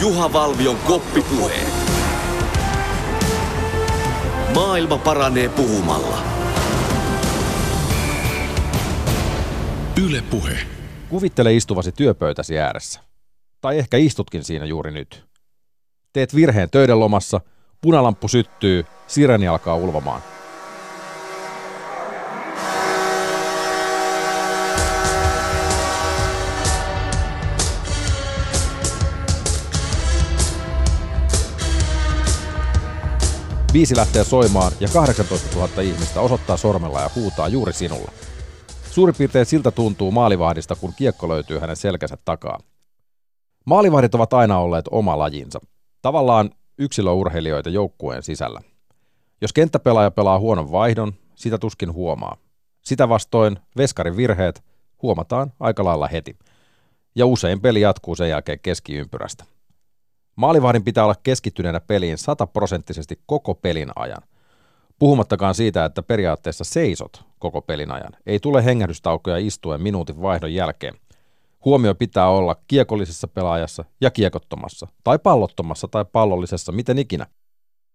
[0.00, 1.60] Juha Valvion koppipuhe.
[4.54, 6.18] Maailma paranee puhumalla.
[10.06, 10.58] Yle Puhe.
[11.08, 13.00] Kuvittele istuvasi työpöytäsi ääressä.
[13.60, 15.24] Tai ehkä istutkin siinä juuri nyt.
[16.12, 17.40] Teet virheen töiden lomassa,
[17.80, 20.22] punalamppu syttyy, sireni alkaa ulvomaan.
[33.72, 38.12] Viisi lähtee soimaan ja 18 000 ihmistä osoittaa sormella ja huutaa juuri sinulle.
[38.90, 42.58] Suurin piirtein siltä tuntuu maalivahdista, kun kiekko löytyy hänen selkänsä takaa.
[43.64, 45.60] Maalivahdit ovat aina olleet oma lajinsa.
[46.02, 48.60] Tavallaan yksilöurheilijoita joukkueen sisällä.
[49.40, 52.36] Jos kenttäpelaaja pelaa huonon vaihdon, sitä tuskin huomaa.
[52.82, 54.64] Sitä vastoin veskarin virheet
[55.02, 56.36] huomataan aika lailla heti.
[57.14, 59.44] Ja usein peli jatkuu sen jälkeen keskiympyrästä.
[60.40, 64.22] Maalivahdin pitää olla keskittyneenä peliin sataprosenttisesti koko pelin ajan.
[64.98, 68.12] Puhumattakaan siitä, että periaatteessa seisot koko pelin ajan.
[68.26, 70.94] Ei tule hengähdystaukoja istuen minuutin vaihdon jälkeen.
[71.64, 77.26] Huomio pitää olla kiekollisessa pelaajassa ja kiekottomassa, tai pallottomassa tai pallollisessa, miten ikinä.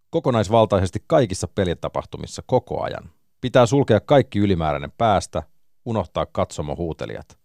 [0.09, 3.09] Kokonaisvaltaisesti kaikissa pelitapahtumissa koko ajan.
[3.41, 5.43] Pitää sulkea kaikki ylimääräinen päästä,
[5.85, 7.37] unohtaa katsomo huutelijat.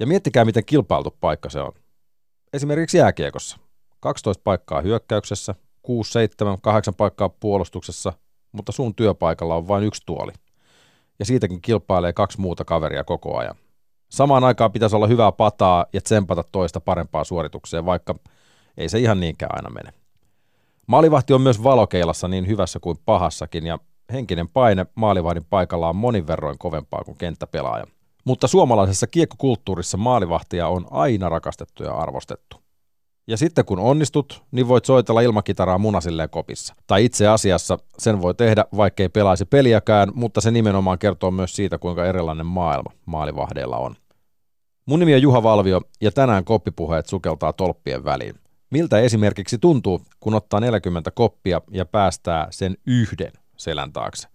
[0.00, 1.72] Ja miettikää, miten kilpailtu paikka se on.
[2.52, 3.69] Esimerkiksi jääkiekossa.
[4.00, 8.12] 12 paikkaa hyökkäyksessä, 6, 7, 8 paikkaa puolustuksessa,
[8.52, 10.32] mutta sun työpaikalla on vain yksi tuoli.
[11.18, 13.54] Ja siitäkin kilpailee kaksi muuta kaveria koko ajan.
[14.08, 18.14] Samaan aikaan pitäisi olla hyvää pataa ja tsempata toista parempaa suoritukseen, vaikka
[18.76, 19.92] ei se ihan niinkään aina mene.
[20.86, 23.78] Maalivahti on myös valokeilassa niin hyvässä kuin pahassakin ja
[24.12, 27.84] henkinen paine maalivahdin paikalla on monin verroin kovempaa kuin kenttäpelaaja.
[28.24, 32.56] Mutta suomalaisessa kiekkokulttuurissa maalivahtia on aina rakastettu ja arvostettu.
[33.30, 36.74] Ja sitten kun onnistut, niin voit soitella ilmakitaraa munasilleen kopissa.
[36.86, 41.78] Tai itse asiassa sen voi tehdä, vaikkei pelaisi peliäkään, mutta se nimenomaan kertoo myös siitä,
[41.78, 43.96] kuinka erilainen maailma maalivahdeilla on.
[44.86, 48.34] Mun nimi on Juha Valvio ja tänään koppipuheet sukeltaa tolppien väliin.
[48.70, 54.28] Miltä esimerkiksi tuntuu, kun ottaa 40 koppia ja päästää sen yhden selän taakse?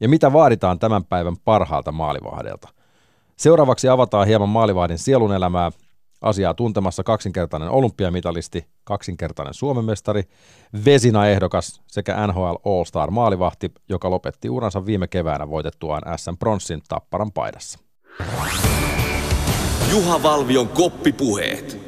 [0.00, 2.68] Ja mitä vaaditaan tämän päivän parhaalta maalivahdelta?
[3.36, 5.70] Seuraavaksi avataan hieman maalivahdin sielun elämää
[6.20, 10.22] Asiaa tuntemassa kaksinkertainen olympiamitalisti, kaksinkertainen Suomen mestari,
[10.84, 17.78] Vesina-ehdokas sekä NHL All-Star maalivahti, joka lopetti uransa viime keväänä voitettuaan SM Bronssin Tapparan paidassa.
[19.90, 21.78] Juha Valvion koppipuheet.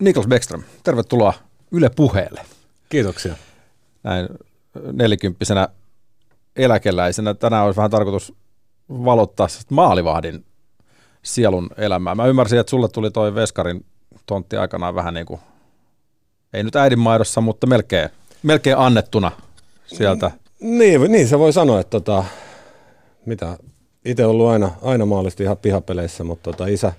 [0.00, 1.32] Niklas Bäckström, tervetuloa
[1.72, 2.40] Yle Puheelle.
[2.88, 3.34] Kiitoksia.
[4.02, 4.28] Näin
[4.92, 5.68] nelikymppisenä
[6.56, 8.34] eläkeläisenä tänään olisi vähän tarkoitus
[8.88, 10.44] valottaa maalivahdin
[11.26, 12.14] sielun elämää.
[12.14, 13.84] Mä ymmärsin, että sulle tuli toi Veskarin
[14.26, 15.40] tontti aikanaan vähän niin kuin,
[16.52, 18.08] ei nyt äidinmaidossa, mutta melkein,
[18.42, 19.32] melkein annettuna
[19.86, 20.30] sieltä.
[20.60, 22.24] Niin, niin se voi sanoa, että tota,
[23.26, 23.58] mitä,
[24.04, 26.92] itse ollut aina, aina maalisti ihan pihapeleissä, mutta tota, isä,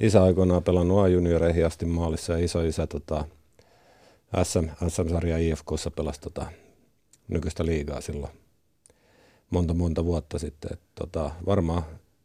[0.00, 3.24] isä aikoinaan pelannut A-junioreihin asti maalissa ja iso isä tota,
[4.42, 6.46] SM, SM-sarja IFKssa pelasi tota,
[7.28, 8.32] nykyistä liigaa silloin
[9.50, 10.72] monta monta vuotta sitten.
[10.72, 11.82] Et, tota, varmaan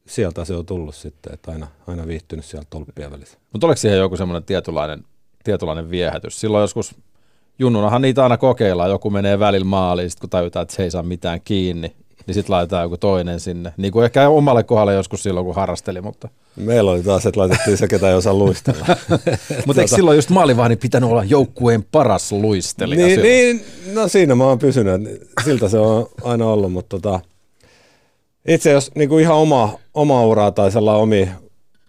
[0.08, 3.38] sieltä se on tullut sitten, että aina, aina viihtynyt siellä tolppien välissä.
[3.54, 5.04] Mutta oliko siihen joku semmoinen tietynlainen,
[5.44, 6.40] tietynlainen viehätys?
[6.40, 6.96] Silloin joskus
[7.60, 11.04] junnunahan niitä aina kokeillaan, joku menee välillä maaliin, sitten kun tajutaan, että se ei saa
[11.04, 11.96] mitään kiinni,
[12.28, 13.74] niin sitten laitetaan joku toinen sinne.
[13.78, 16.30] Niin kuin ehkä omalle kohdalle joskus silloin, kun harrasteli, mutta...
[16.56, 18.86] Meillä oli taas, että laitettiin se, ketä ei osaa luistella.
[19.66, 23.08] mutta eikö silloin just maalivahdin pitänyt olla joukkueen paras luistelija?
[23.08, 25.02] Niin, niin, no siinä mä oon pysynyt,
[25.44, 27.20] siltä se on aina ollut, mutta tota,
[28.48, 31.30] itse jos niin kuin ihan oma, oma uraa tai sellainen omi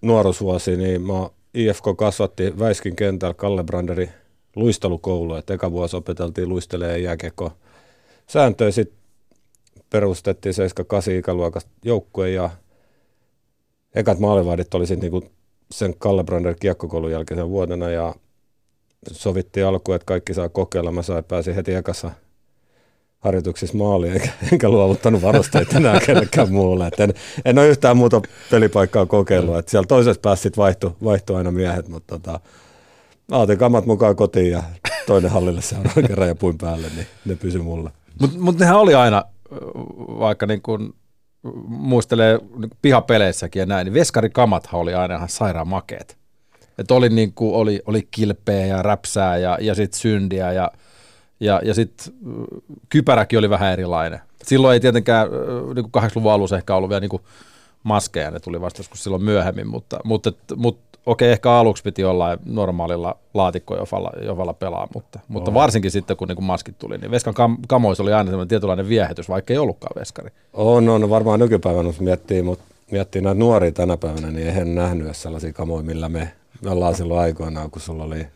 [0.03, 4.11] nuoruusvuosi, niin mä IFK kasvatti Väiskin kentällä Kalle Branderi
[4.57, 7.53] luistelukoulu, että eka vuosi opeteltiin luistelee jääkiekko
[8.27, 8.99] sääntöjä, sitten
[9.91, 10.55] perustettiin
[11.15, 12.51] 7-8 ikäluokasta joukkue ja
[13.95, 15.31] ekat maalivahdit oli sitten niinku
[15.71, 18.15] sen Kalle Brander kiekkokoulun jälkeisen vuotena ja
[19.13, 20.93] sovittiin alkuun, että kaikki saa kokeilla.
[20.93, 22.11] Mä sain, pääsin heti ekassa
[23.25, 26.87] harjoituksissa maali, enkä, enkä luovuttanut varusteita enää kenellekään muulle.
[26.87, 29.59] Et en, en ole yhtään muuta pelipaikkaa kokeillut.
[29.59, 30.65] Et siellä toisessa päässä sitten
[31.05, 32.41] vaihtui, aina miehet, mutta tota,
[33.29, 34.63] mä otin kamat mukaan kotiin ja
[35.07, 37.91] toinen hallille seuraavan kerran ja puin päälle, niin ne pysy mulle.
[38.21, 39.25] Mutta mut nehän oli aina,
[40.19, 40.95] vaikka niin kun
[41.67, 46.17] muistelee niin pihapeleissäkin ja näin, niin veskarikamathan oli aina ihan sairaan makeet.
[46.79, 50.71] Että oli, niin kuin, oli, oli kilpeä ja räpsää ja, ja sitten syndiä ja–
[51.41, 52.15] ja, ja sitten
[52.89, 54.21] kypäräkin oli vähän erilainen.
[54.43, 55.29] Silloin ei tietenkään
[55.75, 57.21] niin 80-luvun alussa ehkä ollut vielä niin
[57.83, 62.39] maskeja, ne tuli vasta joskus silloin myöhemmin, mutta, mutta, mutta okei, ehkä aluksi piti olla
[62.45, 63.77] normaalilla laatikko,
[64.23, 68.13] jovalla pelaa, mutta, mutta varsinkin sitten, kun niin maskit tuli, niin Veskan kam- kamoissa oli
[68.13, 70.31] aina sellainen tietynlainen viehätys, vaikka ei ollutkaan veskari.
[70.53, 75.17] On, on varmaan nykypäivänä, jos miettii, mutta miettii näitä nuoria tänä päivänä, niin eihän nähnyt
[75.17, 76.33] sellaisia kamoja, millä me,
[76.63, 78.27] me ollaan silloin aikoinaan, kun sulla oli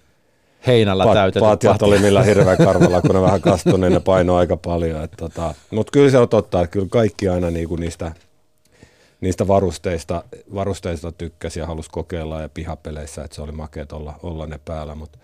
[0.68, 1.86] Heinällä pat, täytetty patjat patja.
[1.86, 5.04] oli millä hirveä karvalla, kun ne vähän kastui, niin ne painoi aika paljon.
[5.04, 8.12] Et tota, Mutta kyllä se on totta, että kyllä kaikki aina niinku niistä,
[9.20, 10.24] niistä varusteista,
[10.54, 14.94] varusteista tykkäsi ja halusi kokeilla ja pihapeleissä, että se oli makeet olla, olla ne päällä.
[14.94, 15.18] Mutta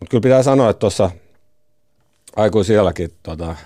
[0.00, 1.10] mut kyllä pitää sanoa, että tuossa
[2.36, 3.56] aikuisielläkin tota,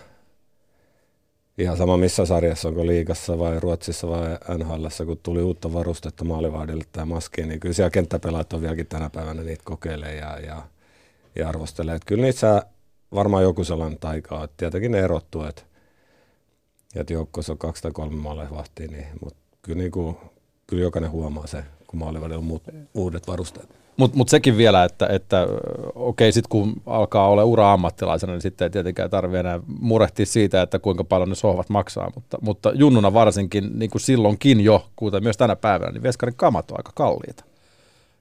[1.59, 6.85] ihan sama missä sarjassa, onko liigassa vai Ruotsissa vai NHL, kun tuli uutta varustetta maalivahdille
[6.93, 10.63] tai maskiin, niin kyllä siellä kenttäpelaajat on vieläkin tänä päivänä niitä kokeilee ja, ja,
[11.39, 11.95] ja arvostelee.
[11.95, 12.63] Että kyllä niissä
[13.15, 14.45] varmaan joku sellainen taika on.
[14.45, 15.63] Että Tietenkin ne erottuu, että,
[16.97, 20.17] että joukkoissa on kaksi tai kolme maalivahtia, niin, mutta kyllä, niin kuin,
[20.67, 22.63] kyllä jokainen huomaa se, kun maalivahdilla on muut,
[22.95, 23.79] uudet varusteet.
[23.97, 25.47] Mutta mut sekin vielä, että, että
[25.95, 30.63] okei, sitten kun alkaa olla ura ammattilaisena, niin sitten ei tietenkään tarvitse enää murehtia siitä,
[30.63, 32.11] että kuinka paljon ne sohvat maksaa.
[32.15, 36.71] Mutta, mutta junnuna varsinkin, niin kuin silloinkin jo, kuten myös tänä päivänä, niin veskarin kamat
[36.71, 37.45] on aika kalliita.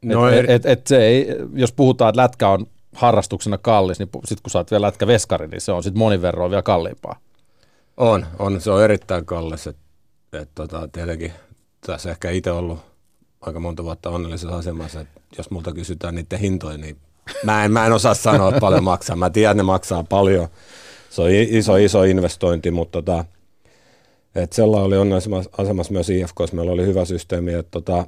[0.01, 4.09] No et, eri- et, et se ei, jos puhutaan, että lätkä on harrastuksena kallis, niin
[4.25, 7.19] sitten kun saat vielä lätkä veskari, niin se on sitten monin verroin vielä kalliimpaa.
[7.97, 9.67] On, on, se on erittäin kallis.
[9.67, 9.77] Et,
[10.33, 11.33] et tota, tietenkin
[11.87, 12.79] tässä ehkä itse ollut
[13.41, 16.97] aika monta vuotta onnellisessa asemassa, että jos multa kysytään niiden hintoja, niin
[17.43, 19.15] mä en, mä en osaa sanoa, että paljon maksaa.
[19.15, 20.47] Mä tiedän, että ne maksaa paljon.
[21.09, 23.25] Se on iso, iso investointi, mutta tota,
[24.35, 26.55] et sellainen oli onnellisessa asemassa myös IFKssa.
[26.55, 28.05] Meillä oli hyvä systeemi, että tota,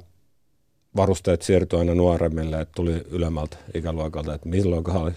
[0.96, 5.12] varusteet siirtyi aina nuoremmille, että tuli ylemmältä ikäluokalta, että milloinkohan oli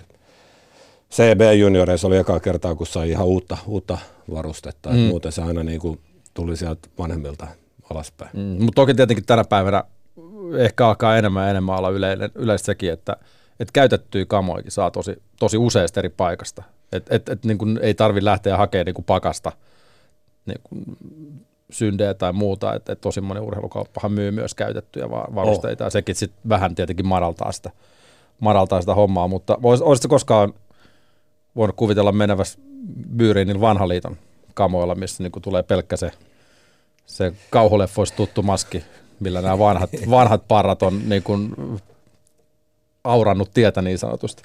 [1.12, 3.98] CB-junioreissa oli eka kertaa, kun sai ihan uutta, uutta
[4.34, 4.90] varustetta.
[4.90, 4.98] Mm.
[4.98, 6.00] Muuten se aina niin kuin
[6.34, 7.48] tuli sieltä vanhemmilta
[7.90, 8.32] alaspäin.
[8.34, 9.84] Mm, mutta toki tietenkin tänä päivänä
[10.58, 13.18] ehkä alkaa enemmän ja enemmän olla yleinen, yleistä sekin, että
[13.60, 16.64] et käytettyjä kamoikin saa tosi, tosi useasta eri paikasta.
[16.92, 19.52] Et, et, et niin kun ei tarvi lähteä hakemaan niin kun pakasta
[20.46, 20.98] niin kun
[21.74, 25.86] syndejä tai muuta, että et tosi moni urheilukauppahan myy myös käytettyjä va- varusteita, oh.
[25.86, 27.72] ja sekin sitten vähän tietenkin madaltaa sitä,
[28.40, 30.54] madaltaa sitä hommaa, mutta vois, olisitko koskaan
[31.56, 32.60] voinut kuvitella menevässä
[33.18, 34.18] byyriin niillä vanhan liiton
[34.54, 36.12] kamoilla, missä niin kun tulee pelkkä se
[37.06, 38.84] se kauhuleffoista tuttu maski,
[39.20, 41.56] millä nämä vanhat, vanhat parrat on niin kuin
[43.04, 44.44] aurannut tietä niin sanotusti.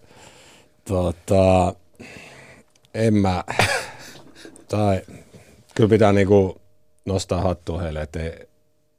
[0.85, 1.75] Tota,
[2.95, 3.45] en mä,
[4.69, 5.01] tai
[5.75, 6.61] kyllä pitää niinku
[7.09, 8.49] nostaa hattua heille, että ei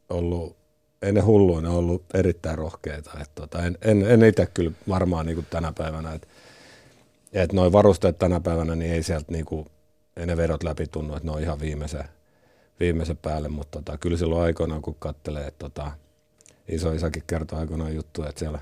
[0.10, 0.58] ollut,
[1.02, 3.12] ei ne on ollut erittäin rohkeita.
[3.22, 6.28] Et tota, en, en, en itse kyllä varmaan niinku tänä päivänä, että
[7.34, 9.68] et noin varusteet tänä päivänä, niin ei sieltä niinku,
[10.18, 12.04] ei ne vedot läpi tunnu, että ne on ihan viimeisen,
[12.80, 15.92] viimeisen päälle, mutta tota, kyllä silloin aikoinaan, kun kattelee, että tota,
[16.68, 18.60] iso isäkin kertoi aikoinaan juttu, että siellä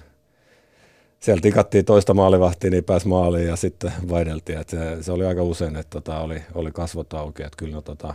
[1.19, 4.59] siellä tikattiin toista maalivahtia, niin pääsi maaliin ja sitten vaihdeltiin.
[4.59, 7.43] Et se, se, oli aika usein, että tota, oli, oli kasvot auki.
[7.43, 8.13] Et kyllä, no, tota,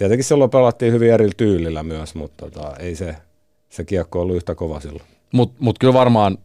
[0.00, 3.16] tietenkin silloin pelattiin hyvin eri tyylillä myös, mutta tota, ei se,
[3.70, 5.04] se kiekko ollut yhtä kova silloin.
[5.32, 6.38] Mutta mut kyllä varmaan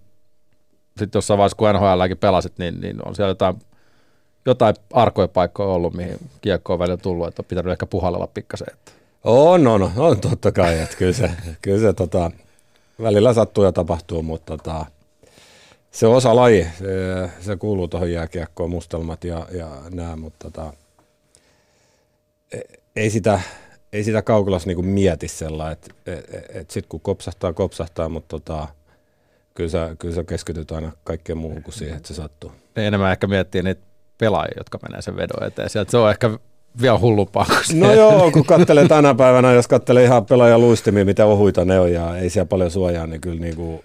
[1.00, 3.56] sitten jossain vaiheessa, kun NHLäkin pelasit, niin, niin on siellä jotain,
[4.46, 8.68] jotain arkoja paikkoja ollut, mihin kiekko on välillä tullut, että on pitänyt ehkä puhallella pikkasen.
[8.74, 8.92] Että.
[9.24, 10.80] On, on, on totta kai.
[10.80, 11.32] Että kyllä se,
[11.62, 12.32] kyllä se tota,
[13.02, 14.86] välillä sattuu ja tapahtuu, mutta tota,
[15.92, 16.68] se on osa laji.
[16.78, 20.74] Se, se kuuluu tuohon jääkiekkoon, mustelmat ja, ja nämä, mutta tota,
[22.96, 23.42] ei sitä,
[23.94, 28.68] ei sitä kaukolassa niinku mieti sellainen, että et, et sitten kun kopsahtaa, kopsahtaa, mutta tota,
[29.54, 32.52] kyllä, sä, kyllä sä keskityt aina kaikkeen muuhun kuin siihen, että se sattuu.
[32.76, 33.82] Ne enemmän ehkä miettii niitä
[34.18, 35.70] pelaajia, jotka menee sen vedon eteen.
[35.70, 36.30] Sieltä se on ehkä
[36.82, 37.46] vielä hullumpaa.
[37.74, 41.94] No joo, kun katselee tänä päivänä, jos katselee ihan pelaajan luistimia, mitä ohuita ne on
[41.94, 43.84] ja ei siellä paljon suojaa, niin kyllä niinku,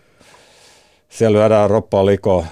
[1.08, 2.44] siellä lyödään roppaa liko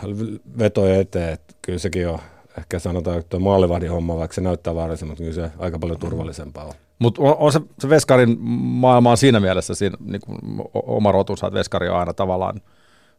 [0.59, 1.33] vetoja eteen.
[1.33, 2.19] että kyllä sekin on,
[2.59, 6.73] ehkä sanotaan, että maalivahdin homma, vaikka se näyttää vaarallisemmalta, kyllä se aika paljon turvallisempaa on.
[6.99, 10.39] Mutta on, on se, se Veskarin maailma on siinä mielessä siinä, niin kuin
[10.73, 12.61] oma rotunsa, että Veskari on aina tavallaan,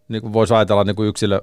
[0.08, 1.42] niin kuin voisi ajatella niin kuin yksilö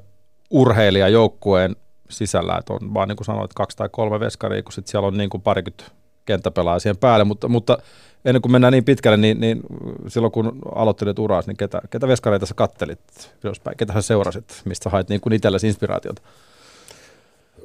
[0.51, 1.77] urheilija joukkueen
[2.11, 5.17] sisällä, että on vaan niin kuin sanoit, kaksi tai kolme Veskaria, kun sitten siellä on
[5.17, 5.85] niin kuin parikymmentä
[6.27, 7.79] kenttäpelaajaa siihen päälle, mutta, mutta
[8.25, 9.61] ennen kuin mennään niin pitkälle, niin, niin
[10.09, 13.01] silloin kun aloittelit uraas, niin ketä, ketä veskareita sä kattelit
[13.45, 16.23] ylöspäin, ketä sä seurasit, mistä hait niin kuin itsellesi inspiraatiota?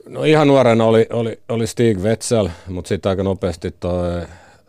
[0.10, 4.22] No ihan nuorena oli, oli, oli Stig Wetzel, mutta sitten aika nopeasti toi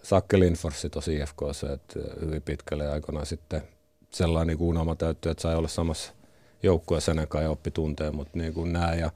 [0.02, 3.62] Sakke Lindforsi tosi IFKssa, että hyvin pitkälle aikoinaan sitten
[4.10, 6.12] sellainen niin unelma täyttyi, että sai olla samassa
[6.62, 9.00] joukkueessa ennen ja oppi tuntee, mutta niin kuin näin.
[9.00, 9.10] Ja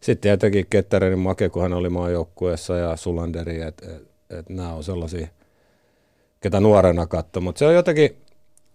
[0.00, 4.02] sitten tietenkin Ketterenin Make, kun hän oli maan joukkueessa ja Sulanderi, että et,
[4.38, 5.28] et nämä on sellaisia,
[6.40, 8.16] ketä nuorena katsoi, mutta se on jotenkin,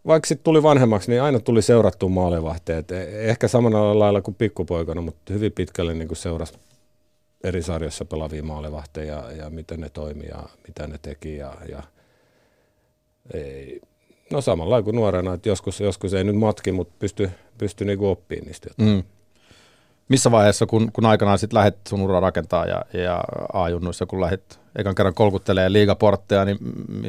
[0.07, 2.91] vaikka sitten tuli vanhemmaksi, niin aina tuli seurattua maalivahteet.
[3.11, 6.53] Ehkä samalla lailla kuin pikkupoikana, mutta hyvin pitkälle niin kuin seurasi
[7.43, 11.37] eri sarjoissa pelavia maalivahteja ja, ja miten ne toimi ja mitä ne teki.
[11.37, 11.83] Ja, ja
[13.33, 13.81] ei,
[14.31, 18.47] no samalla kuin nuorena, että joskus, joskus ei nyt matki, mutta pysty, pysty niinku oppimaan
[18.47, 18.69] niistä.
[18.77, 19.03] Mm.
[20.09, 24.59] Missä vaiheessa, kun, kun aikanaan sitten lähdet sun uraa rakentaa ja, ja A-junnuissa, kun lähdet
[24.75, 26.57] ekan kerran kolkuttelee liigaportteja, niin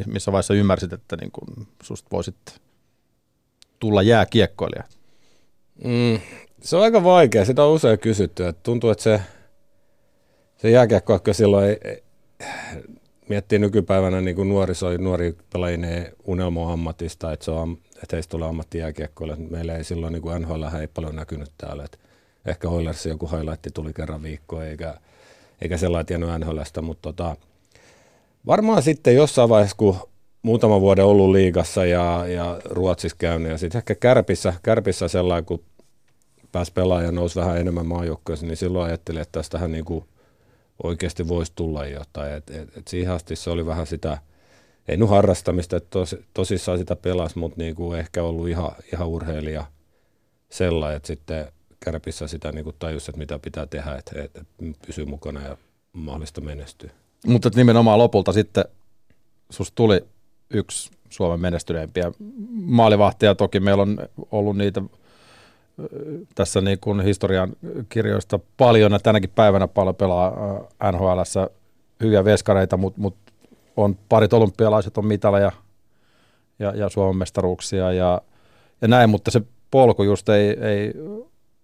[0.06, 2.36] missä vaiheessa ymmärsit, että niin kun susta voisit
[3.78, 4.84] tulla jääkiekkoilija?
[5.84, 6.20] Mm,
[6.60, 8.46] se on aika vaikea, sitä on usein kysytty.
[8.46, 9.20] Että tuntuu, että se,
[10.62, 11.76] se jääkiekko ehkä silloin
[13.28, 18.48] miettii nykypäivänä niin kuin nuoriso, nuori pelaajia unelmo ammatista, että, se on, että heistä tulee
[18.48, 19.36] ammattijääkiekkoille.
[19.36, 21.84] Meillä ei silloin niin kuin NHL ei paljon näkynyt täällä.
[21.84, 21.98] Että
[22.46, 24.94] ehkä Oilersin joku highlight tuli kerran viikkoon, eikä,
[25.60, 27.36] eikä sellainen tiennyt NHLstä, mutta tota,
[28.46, 29.96] varmaan sitten jossain vaiheessa, kun
[30.42, 35.64] muutama vuoden ollut liigassa ja, ja Ruotsissa käynyt ja sitten ehkä Kärpissä, Kärpissä sellainen, kun
[36.52, 40.04] pääsi pelaamaan ja nousi vähän enemmän maajoukkoissa, niin silloin ajattelin, että tästähän niin kuin
[40.82, 42.32] oikeasti voisi tulla jotain.
[42.32, 44.18] Et, et, et siihen asti se oli vähän sitä,
[44.88, 49.08] ei nyt harrastamista, että tos, tosissaan sitä pelasi, mutta niin kuin ehkä ollut ihan, ihan
[49.08, 49.64] urheilija
[50.50, 51.52] sellainen, että sitten
[51.84, 54.44] Kärpissä sitä niin kuin tajusi, että mitä pitää tehdä, että, että
[54.86, 55.56] pysyy mukana ja
[55.92, 56.90] mahdollista menestyä.
[57.26, 58.64] Mutta nimenomaan lopulta sitten
[59.50, 60.04] susta tuli
[60.50, 62.12] yksi Suomen menestyneimpiä
[62.50, 63.34] maalivahtia.
[63.34, 63.98] Toki meillä on
[64.30, 64.82] ollut niitä
[66.34, 67.52] tässä niin kuin historian
[67.88, 70.32] kirjoista paljon, tänäkin päivänä paljon pelaa
[70.92, 71.20] nhl
[72.02, 73.16] hyviä veskareita, mutta mut
[73.76, 75.52] on parit olympialaiset, on mitaleja
[76.58, 78.20] ja, ja Suomen mestaruuksia ja,
[78.82, 80.92] ja näin, mutta se polku just ei, ei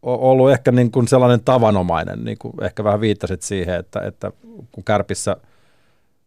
[0.02, 4.32] ollut ehkä niin kuin sellainen tavanomainen, niin kuin ehkä vähän viittasit siihen, että, että
[4.72, 5.36] kun Kärpissä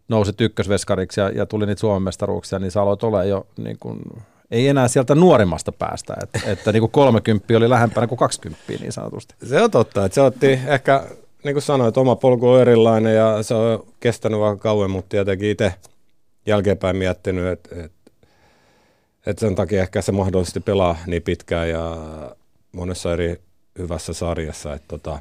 [0.07, 3.99] nousi ykkösveskariksi ja, ja tuli niitä Suomen mestaruuksia, niin sä aloit olla jo niin kuin,
[4.51, 8.91] ei enää sieltä nuorimmasta päästä, että, että niin kuin 30 oli lähempänä kuin 20 niin
[8.91, 9.35] sanotusti.
[9.43, 11.03] Se on totta, että se otti ehkä,
[11.43, 15.49] niin kuin sanoit, oma polku on erilainen ja se on kestänyt vaikka kauan, mutta tietenkin
[15.49, 15.73] itse
[16.45, 18.11] jälkeenpäin miettinyt, että, että,
[19.25, 21.97] että sen takia ehkä se mahdollisesti pelaa niin pitkään ja
[22.71, 23.41] monessa eri
[23.77, 25.19] hyvässä sarjassa, että tota,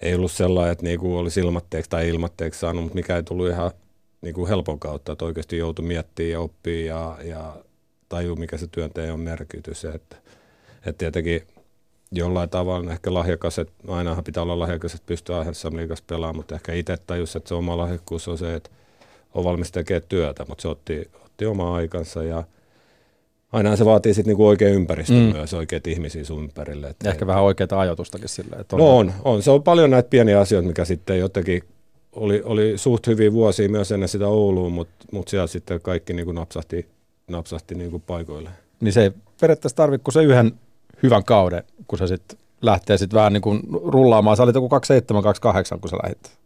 [0.00, 3.70] ei ollut sellainen, että niinku olisi ilmatteeksi tai ilmatteeksi saanut, mutta mikä ei tullut ihan
[4.20, 7.56] niinku helpon kautta, että oikeasti joutui miettimään ja oppii ja, ja
[8.14, 9.84] tajuu, mikä se työnteon merkitys.
[9.84, 10.16] Että,
[10.76, 11.42] että tietenkin
[12.12, 16.54] jollain tavalla ehkä lahjakas, että ainahan pitää olla lahjakas, että pystyy aiheessa liikassa pelaamaan, mutta
[16.54, 18.70] ehkä itse tajus, että se oma lahjakkuus on se, että
[19.34, 22.44] on valmis tekemään työtä, mutta se otti, otti oma aikansa ja
[23.52, 25.32] aina se vaatii sitten niinku oikein ympäristö mm.
[25.32, 26.88] myös, oikeat ihmisiä sun ympärille.
[26.88, 28.56] Että Ehkä vähän oikeita ajoitustakin sille.
[28.56, 28.80] Että on...
[28.80, 31.62] No on, on, se on paljon näitä pieniä asioita, mikä sitten jotenkin
[32.12, 36.32] oli, oli suht hyviä vuosia myös ennen sitä Ouluun, mutta mut siellä sitten kaikki niinku
[36.32, 36.86] napsahti,
[37.28, 38.50] napsahti niinku paikoille.
[38.80, 40.52] Niin se ei periaatteessa tarvitse kuin se yhden
[41.02, 44.36] hyvän kauden, kun se sitten lähtee sitten vähän niin kuin rullaamaan.
[44.36, 46.38] Sä olit joku 27, 28, kun sä lähit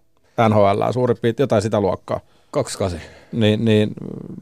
[0.49, 2.20] NHL, suurin piirtein jotain sitä luokkaa.
[2.50, 3.00] 28.
[3.32, 3.90] Niin, niin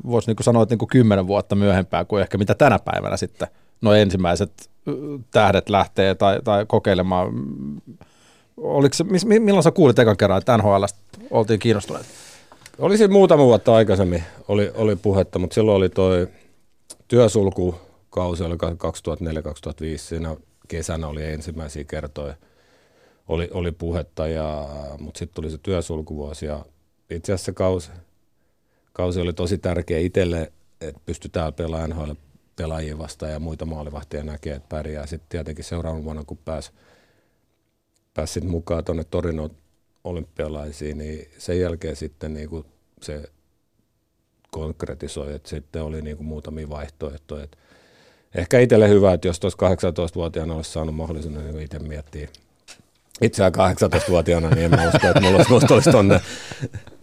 [0.06, 3.48] voisi niin sanoa, että niin kuin kymmenen vuotta myöhempään kuin ehkä mitä tänä päivänä sitten
[3.80, 4.70] nuo ensimmäiset
[5.30, 7.32] tähdet lähtee tai, tai kokeilemaan.
[8.56, 9.04] Oliko se,
[9.38, 10.84] milloin sä kuulit ekan kerran, että NHL
[11.30, 12.06] oltiin kiinnostuneet?
[12.78, 16.28] Olisi muutama vuotta aikaisemmin oli, oli puhetta, mutta silloin oli toi
[17.08, 18.58] työsulkukausi, oli 2004-2005,
[19.96, 20.36] siinä
[20.68, 22.34] kesänä oli ensimmäisiä kertoja,
[23.28, 24.68] oli, oli puhetta, ja,
[24.98, 26.64] mutta sitten tuli se työsulkuvuosi ja
[27.10, 27.90] itse asiassa kausi,
[28.92, 32.12] kausi oli tosi tärkeä itselle, että pystytään pelaamaan NHL
[32.56, 35.06] pelaajia vastaan ja muita maalivahtia näkee, että pärjää.
[35.06, 36.70] Sitten tietenkin seuraavan vuonna, kun pääsi
[38.14, 39.50] pääs sit mukaan tuonne Torino
[40.06, 42.64] olympialaisiin, niin sen jälkeen sitten niin kuin
[43.02, 43.22] se
[44.50, 47.44] konkretisoi, että sitten oli niin kuin muutamia vaihtoehtoja.
[47.44, 47.58] Että
[48.34, 52.28] ehkä itselle hyvä, että jos tuossa 18-vuotiaana olisi saanut mahdollisuuden niin itse miettiä
[53.20, 56.20] itseään 18-vuotiaana, niin en mä usko, että mulla olisi, olisi tuonne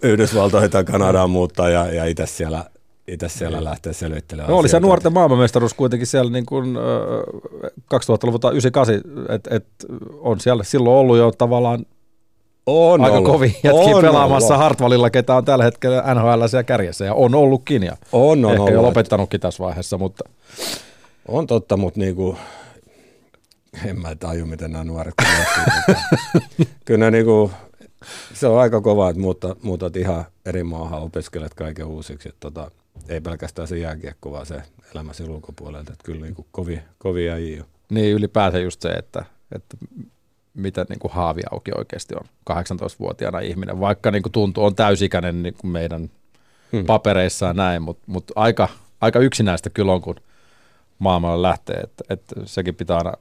[0.02, 2.66] Yhdysvaltoihin tai Kanadaan muuttaa ja, ja itse siellä,
[3.08, 3.64] itse siellä niin.
[3.64, 9.56] lähteä selvittelemään No oli se nuorten maailmanmestaruus kuitenkin siellä niin kuin, äh, 2000-luvulta 98, että
[9.56, 9.66] et
[10.20, 11.86] on siellä silloin ollut jo tavallaan
[12.66, 13.32] on aika ollut.
[13.32, 14.64] kovin jätkiä pelaamassa ollut.
[14.64, 18.62] Hartwallilla, ketä on tällä hetkellä NHL siellä kärjessä ja on ollutkin ja on, on ehkä
[18.62, 18.74] ollut.
[18.74, 20.30] jo lopettanutkin tässä vaiheessa, mutta
[21.28, 22.38] on totta, mutta niinku,
[23.86, 25.14] en mä taju, miten nämä nuoret
[26.86, 27.52] Kyllä niinku,
[28.34, 32.30] se on aika kova, että muutat, muutat ihan eri maahan, opiskelet kaiken uusiksi.
[32.30, 32.72] Että tota,
[33.10, 34.62] ei pelkästään se jääkiekko, vaan se
[34.96, 35.94] elämä sen ulkopuolelta.
[35.94, 39.78] Että kyllä niin kovia, kovia äijiä Niin ylipäänsä just se, että, että
[40.54, 45.44] mitä niin kuin haavi auki oikeasti on 18-vuotiaana ihminen, vaikka niin kuin tuntuu, on täysikäinen
[45.44, 46.10] niin kuin meidän
[46.72, 46.86] hmm.
[46.86, 48.70] papereissa ja näin, mutta mut aika,
[49.02, 50.16] aika yksinäistä kyllä on, kun
[51.00, 53.14] maailmalle lähtee, että, että sekin pitää aina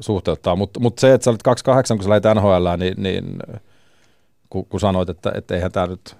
[0.00, 3.38] suhteuttaa, mutta, mutta se, että sä olit 28, kun sä lähit NHL, niin, niin
[4.50, 6.16] kun, kun sanoit, että, että eihän tämä nyt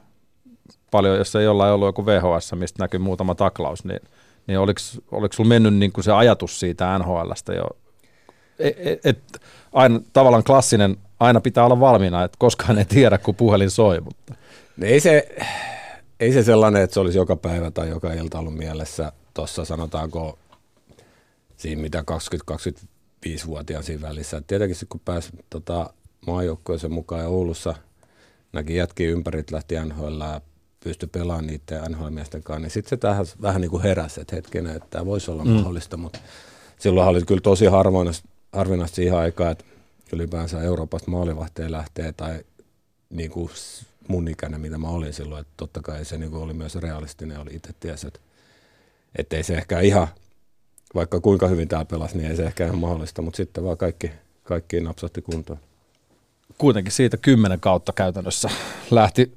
[0.91, 4.01] paljon, jos ei jollain ollut joku VHS, mistä näkyy muutama taklaus, niin,
[4.47, 4.81] niin oliko,
[5.13, 7.67] oliko sulla mennyt niin kuin se ajatus siitä NHLstä jo,
[8.59, 9.41] et, et, et,
[9.73, 14.35] aina tavallaan klassinen, aina pitää olla valmiina, että koskaan ei tiedä, kun puhelin soi, mutta.
[14.77, 15.37] No ei se,
[16.21, 20.39] ei se sellainen, että se olisi joka päivä tai joka ilta ollut mielessä tuossa sanotaanko
[21.57, 22.05] siinä mitä
[23.25, 24.37] 20-25-vuotiaan siinä välissä.
[24.37, 25.91] Et tietenkin kun pääsi tota,
[26.27, 27.75] maajoukkoisen mukaan ja Oulussa
[28.53, 30.23] näki jätkiä ympärit lähti NHL
[30.85, 34.75] pystyi pelaamaan niiden NHL-miesten kanssa, niin sitten se tähän vähän niin kuin heräsi, että hetkenä,
[34.75, 35.51] että tämä voisi olla mm.
[35.51, 36.19] mahdollista, mutta
[36.79, 39.65] silloin oli kyllä tosi harvinaista, harvinaista siihen aikaan, että
[40.13, 42.45] ylipäänsä Euroopasta maalivahteja lähtee tai
[43.11, 43.51] niin kuin
[44.09, 47.41] mun ikäinen, mitä mä olin silloin, että totta kai se niin kuin oli myös realistinen,
[47.41, 48.21] oli itse ties, että,
[49.19, 50.09] että ei se ehkä ihan,
[50.95, 54.11] vaikka kuinka hyvin tämä pelasi, niin ei se ehkä ihan mahdollista, mutta sitten vaan kaikki,
[54.43, 55.59] kaikki napsatti kuntoon.
[56.59, 58.51] Kuitenkin siitä kymmenen kautta käytännössä
[58.91, 59.33] lähti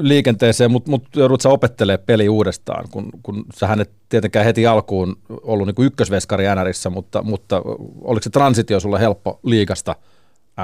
[0.00, 5.18] liikenteeseen, mutta mut joudut sä opettelemaan peli uudestaan, kun, kun sähän et tietenkään heti alkuun
[5.28, 7.62] ollut niin ykkösveskari NRissä, mutta, mutta
[8.00, 9.96] oliko se transitio sulle helppo liikasta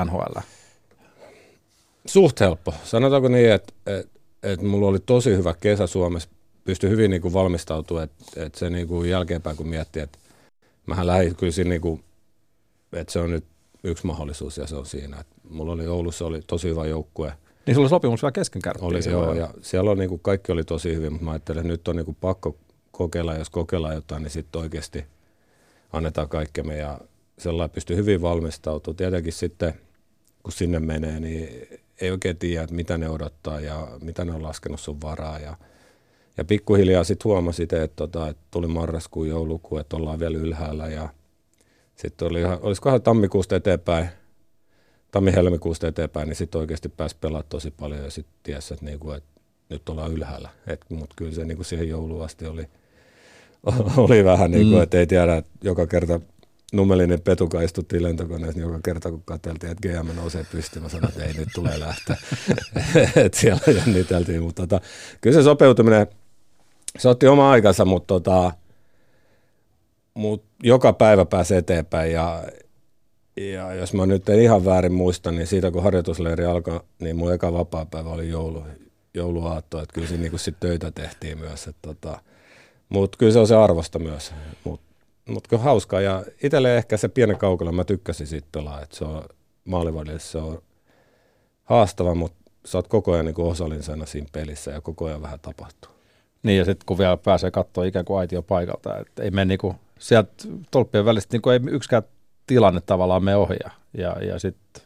[0.04, 0.38] NHL?
[2.06, 2.74] Suht helppo.
[2.84, 6.28] Sanotaanko niin, että, että, että mulla oli tosi hyvä kesä Suomessa,
[6.64, 10.18] pystyi hyvin niin kuin valmistautumaan, että, että se niin kuin jälkeenpäin kun miettii, että
[10.86, 12.04] mähän lähdin kyllä siinä niin kuin,
[12.92, 13.44] että se on nyt
[13.84, 15.20] yksi mahdollisuus ja se on siinä.
[15.20, 17.32] Että mulla oli Oulussa oli tosi hyvä joukkue,
[17.66, 20.94] niin sulla sopimus vielä kesken Oli joo, ja siellä on, niin kuin, kaikki oli tosi
[20.94, 22.56] hyvin, mutta mä ajattelin, että nyt on niin kuin, pakko
[22.90, 25.04] kokeilla, jos kokeillaan jotain, niin sitten oikeasti
[25.92, 27.00] annetaan kaikkemme ja
[27.38, 28.96] sellainen pystyy hyvin valmistautumaan.
[28.96, 29.74] Tietenkin sitten,
[30.42, 31.68] kun sinne menee, niin
[32.00, 35.38] ei oikein tiedä, että mitä ne odottaa ja mitä ne on laskenut sun varaa.
[35.38, 35.56] Ja,
[36.36, 41.08] ja pikkuhiljaa sitten huomasit, että, tota, että tuli marraskuun, joulukuun, että ollaan vielä ylhäällä ja
[41.96, 44.08] sitten oli, olisikohan tammikuusta eteenpäin–
[45.12, 49.40] tammi-helmikuusta eteenpäin, niin sitten oikeasti pääsi pelaamaan tosi paljon ja sitten tiesi, että, niinku, että
[49.68, 50.48] nyt ollaan ylhäällä.
[50.88, 52.66] Mutta kyllä se niinku siihen jouluun asti oli,
[53.96, 54.82] oli vähän niin kuin, mm.
[54.82, 56.20] että ei tiedä, että joka kerta
[56.72, 61.08] Nummelinen Petuka istuttiin lentokoneessa, niin joka kerta kun katseltiin, että GM nousee pystyyn, mä sanoin,
[61.08, 62.16] että ei nyt tulee lähteä.
[63.24, 64.80] että siellä jänniteltiin, mutta tota,
[65.20, 66.06] kyllä se sopeutuminen,
[66.98, 68.52] se otti oma aikansa, mutta tota,
[70.14, 72.42] mut joka päivä pääsi eteenpäin ja
[73.36, 77.32] ja jos mä nyt en ihan väärin muista, niin siitä kun harjoitusleiri alkoi, niin mun
[77.32, 78.64] eka vapaa-päivä oli joulu,
[79.14, 81.70] jouluaatto, että kyllä siinä niin sit töitä tehtiin myös.
[81.82, 82.20] Tota,
[82.88, 84.32] Mutta kyllä se on se arvosta myös.
[84.64, 84.86] Mutta
[85.28, 89.04] mut kyllä hauskaa ja itselle ehkä se pienen kaukalla mä tykkäsin siitä pelaa, että se
[89.04, 89.22] on
[89.64, 90.62] maalivadille se on
[91.64, 95.90] haastava, mutta sä oot koko ajan niin osallisena siinä pelissä ja koko ajan vähän tapahtuu.
[96.42, 99.74] Niin ja sitten kun vielä pääsee katsoa ikään kuin aitio paikalta, että ei mene niinku,
[100.02, 100.32] sieltä
[100.70, 102.02] tolppien välistä niinku ei yksikään
[102.46, 103.74] tilanne tavallaan me ohjaa.
[103.98, 104.82] Ja, ja sitten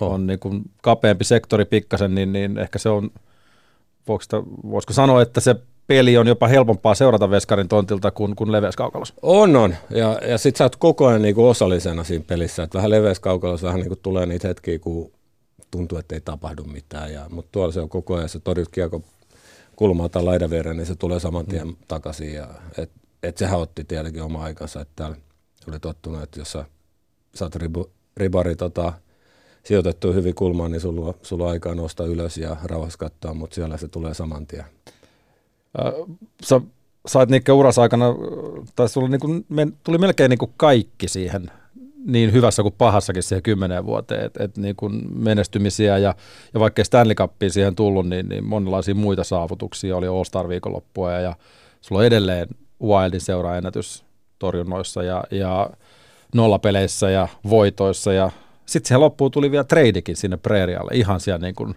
[0.00, 3.10] on niin kuin kapeampi sektori pikkasen, niin, niin ehkä se on,
[4.70, 5.56] voisiko sanoa, että se
[5.86, 9.14] peli on jopa helpompaa seurata veskarin tontilta kuin, kuin leveyskaukalossa.
[9.22, 9.76] On, on.
[9.90, 12.62] Ja, ja sit sä oot koko ajan niin kuin osallisena siinä pelissä.
[12.62, 15.12] Että vähän leveyskaukalossa vähän niin kuin tulee niitä hetkiä, kun
[15.70, 17.12] tuntuu, että ei tapahdu mitään.
[17.12, 19.02] Ja, mutta tuolla se on koko ajan, se torjut kiekko
[19.76, 21.76] kulmaa tai laidan viereen, niin se tulee saman tien mm.
[21.88, 22.34] takaisin.
[22.34, 22.90] Ja, et,
[23.28, 25.16] et sehän otti tietenkin oma aikansa, että täällä
[25.68, 26.64] oli tottunut, että jos sä
[27.34, 28.92] saat ribu, ribari tota,
[29.62, 33.76] sijoitettu hyvin kulmaan, niin sulla, sulla on aikaa nousta ylös ja rauhassa katsoa, mutta siellä
[33.76, 34.64] se tulee saman tien.
[35.80, 36.60] Äh, sä
[37.06, 38.06] sait Nikke uras aikana,
[38.76, 39.28] tai sulla niinku,
[39.84, 41.50] tuli melkein niinku kaikki siihen
[42.06, 44.76] niin hyvässä kuin pahassakin siihen kymmeneen vuoteen, että et niin
[45.14, 46.14] menestymisiä ja,
[46.54, 51.20] ja vaikka Stanley Cupia siihen tullut, niin, niin monenlaisia muita saavutuksia oli All-Star viikonloppua ja,
[51.20, 51.36] ja
[51.80, 52.48] sulla on edelleen
[52.84, 54.04] Wildin seuraennätys
[54.38, 55.70] torjunnoissa ja, ja
[56.34, 58.30] nollapeleissä ja voitoissa ja
[58.66, 61.74] sitten siihen loppuun tuli vielä treidikin sinne preerialle ihan siellä niin kuin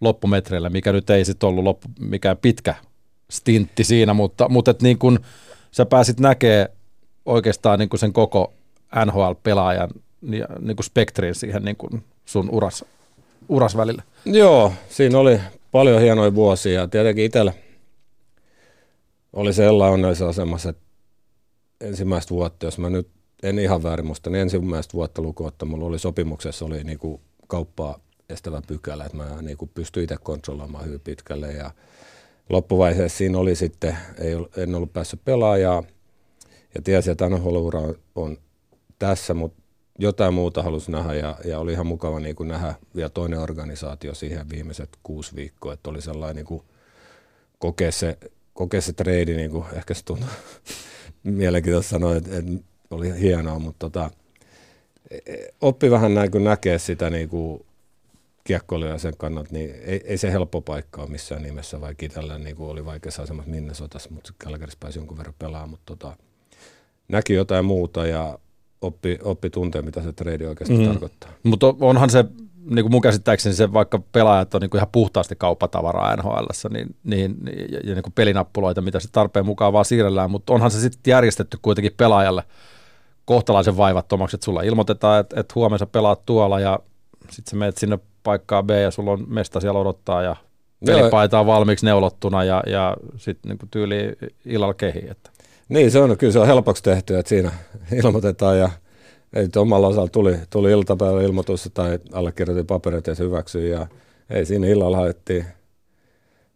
[0.00, 2.74] loppumetreillä, mikä nyt ei sitten ollut loppu, mikään pitkä
[3.30, 5.18] stintti siinä, mutta, mutta et niin kuin
[5.70, 6.68] sä pääsit näkee
[7.26, 8.52] oikeastaan niin kuin sen koko
[9.06, 12.84] NHL-pelaajan niin, kuin spektrin siihen niin kuin sun uras,
[13.48, 14.02] uras välillä.
[14.24, 15.40] Joo, siinä oli
[15.72, 17.52] paljon hienoja vuosia ja tietenkin itsellä
[19.32, 20.82] oli sellainen onnellisessa asemassa, että
[21.80, 23.08] ensimmäistä vuotta, jos mä nyt
[23.42, 28.62] en ihan väärin muista, niin ensimmäistä vuotta lukuotta mulla oli sopimuksessa oli niinku kauppaa estävä
[28.66, 31.52] pykälä, että mä niinku pystyin itse kontrolloimaan hyvin pitkälle.
[31.52, 31.70] Ja
[32.50, 35.82] loppuvaiheessa siinä oli sitten, ei, en ollut päässyt pelaajaa
[36.74, 38.36] ja tiesin, että NHL-ura on, on
[38.98, 39.62] tässä, mutta
[39.98, 44.14] jotain muuta halusin nähdä ja, ja oli ihan mukava niin kuin nähdä vielä toinen organisaatio
[44.14, 46.62] siihen viimeiset kuusi viikkoa, että oli sellainen niin kuin
[47.58, 48.18] kokea se,
[48.58, 50.28] kokea se treidi, niin kuin ehkä se tuntui,
[51.22, 52.52] mielenkiintoista sanoa, että, että
[52.90, 54.10] oli hienoa, mutta tota,
[55.60, 57.66] oppi vähän näin, kun näkee sitä niin kuin
[58.44, 62.56] kiekkoilijan sen kannalta, niin ei, ei, se helppo paikka ole missään nimessä, vaikka itsellä niin
[62.56, 66.16] kuin oli vaikeassa asemassa Minnesotassa, mutta Calgaryssa pääsi jonkun verran pelaamaan, mutta tota,
[67.08, 68.38] näki jotain muuta ja
[68.80, 70.86] oppi, oppi tuntee, mitä se trade oikeasti mm.
[70.86, 71.30] tarkoittaa.
[71.42, 72.24] Mutta onhan se,
[72.70, 76.96] niin kuin mun käsittääkseni se, vaikka pelaajat on niin kuin ihan puhtaasti kauppatavaraa NHL, niin,
[77.04, 77.36] niin,
[77.70, 81.10] ja, ja niin kuin pelinappuloita, mitä se tarpeen mukaan vaan siirrellään, mutta onhan se sitten
[81.10, 82.42] järjestetty kuitenkin pelaajalle
[83.24, 86.78] kohtalaisen vaivattomaksi, että sulla ilmoitetaan, että, että huomenna pelaat tuolla ja
[87.30, 90.36] sitten sä menet sinne paikkaa B ja sulla on mesta siellä odottaa ja
[90.86, 94.12] pelipaita on valmiiksi neulottuna ja, ja sitten niin tyyli
[94.46, 95.10] illalla kehi.
[95.10, 95.30] Että.
[95.68, 97.52] Niin se on, kyllä se on helpoksi tehty, että siinä
[98.04, 98.70] ilmoitetaan ja
[99.32, 103.86] ei omalla osalla tuli, tuli iltapäivä ilmoitus tai allekirjoitin paperit ja se hyväksyi ja
[104.30, 105.44] ei siinä illalla haettiin,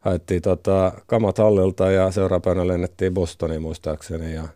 [0.01, 4.49] haettiin tota, kamat hallilta ja seuraavana lennettiin Bostoniin muistaakseni ja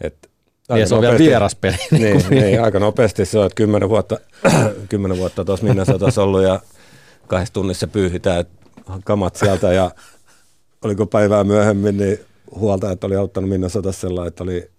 [0.00, 0.30] et,
[0.68, 1.76] ja se on vielä vieras peli.
[1.90, 4.18] Niin, niin, aika nopeasti se on, että kymmenen vuotta,
[4.90, 6.60] kymmenen vuotta tuossa Minnesotassa ollut ja
[7.26, 8.44] kahdessa tunnissa pyyhitään
[9.04, 9.90] kamat sieltä ja
[10.82, 12.18] oliko päivää myöhemmin, niin
[12.54, 14.70] huolta, että oli auttanut Minnesotassa sellainen, että oli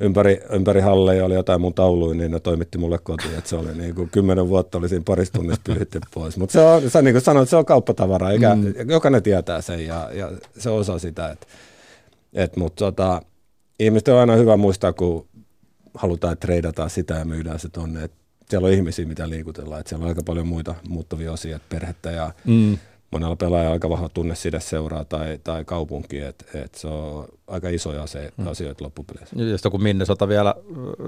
[0.00, 3.74] ympäri, ympäri halleja oli jotain mun tauluja, niin ne toimitti mulle kotiin, että se oli
[3.74, 6.36] niin kuin kymmenen vuotta oli siinä parissa tunnissa pyyhitty pois.
[6.36, 8.90] Mutta se on, sä niin kuin sanoit, se on kauppatavara, eikä, mm.
[8.90, 11.46] jokainen tietää sen ja, ja se osa sitä, että
[12.32, 13.22] et, mutta tota,
[13.80, 15.26] ihmisten on aina hyvä muistaa, kun
[15.94, 18.16] halutaan, että treidataan sitä ja myydään se tonne, että
[18.50, 22.32] siellä on ihmisiä, mitä liikutellaan, että siellä on aika paljon muita muuttuvia osia, perhettä ja
[22.44, 22.78] mm
[23.10, 27.68] monella pelaajalla aika vahva tunne sitä seuraa tai, tai kaupunki, että et se on aika
[27.68, 28.46] isoja se hmm.
[28.46, 29.36] asioita loppupeleissä.
[29.36, 30.54] Ja sitten kun Minnesota vielä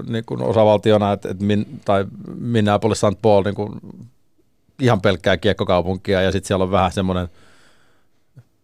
[0.07, 3.21] niin kuin osavaltiona, että et min, tai Minneapolis St.
[3.21, 3.71] Paul niin kuin
[4.79, 7.27] ihan pelkkää kiekkokaupunkia ja sitten siellä on vähän semmoinen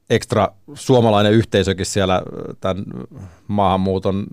[0.09, 2.21] ekstra suomalainen yhteisökin siellä
[2.61, 2.85] tämän
[3.47, 4.27] maahanmuuton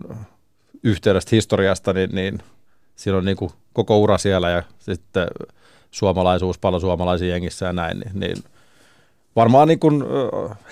[0.82, 2.42] yhteydestä historiasta, niin, niin
[2.96, 5.26] siinä on niin kuin koko ura siellä ja sitten
[5.90, 8.36] suomalaisuus paljon suomalaisia jengissä ja näin, niin, niin
[9.36, 10.04] varmaan niin kuin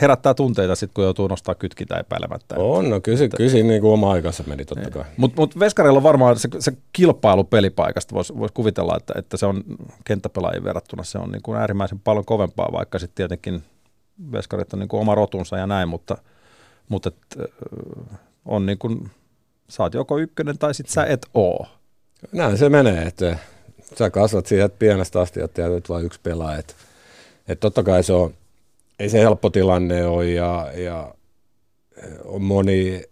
[0.00, 2.54] herättää tunteita sitten, kun joutuu nostaa kytkintä epäilemättä.
[2.58, 4.92] On, no kyllä, kyllä siinä niin kuin oma aikansa meni totta niin.
[4.92, 5.04] kai.
[5.16, 9.46] Mutta mut Veskarilla on varmaan se, se kilpailu pelipaikasta, voisi vois kuvitella, että, että se
[9.46, 9.64] on
[10.04, 13.62] kenttäpelaajien verrattuna se on niin kuin äärimmäisen paljon kovempaa, vaikka sitten tietenkin
[14.32, 16.18] Veskarit on niin kuin oma rotunsa ja näin, mutta,
[16.88, 17.50] mutta et,
[18.44, 19.10] on niin kuin,
[19.68, 21.66] sä oot joko ykkönen tai sitten sä et oo.
[22.32, 23.38] Näin se menee, että
[23.98, 26.58] sä kasvat siihen pienestä asti, että jäät vain yksi pelaaja.
[26.58, 26.74] Että,
[27.48, 28.34] että totta kai se on,
[29.00, 31.14] ei se helppo tilanne ole ja, ja
[32.24, 33.02] on moni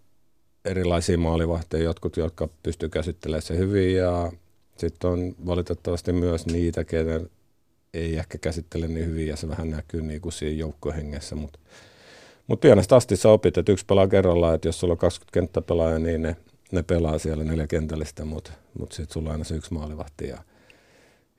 [0.64, 4.33] erilaisia maalivahteja, jotkut, jotka pystyy käsittelemään se hyvin ja
[4.77, 7.31] sitten on valitettavasti myös niitä, kenen
[7.94, 11.59] ei ehkä käsittele niin hyvin ja se vähän näkyy niin kuin siinä joukkohengessä, mutta
[12.46, 15.98] mut pienestä asti sä opit, että yksi pelaa kerrallaan, että jos sulla on 20 kenttäpelaajaa,
[15.98, 16.37] niin ne,
[16.72, 20.38] ne pelaa siellä neljä kentällistä, mutta mut sitten sulla on aina se yksi maalivahti ja,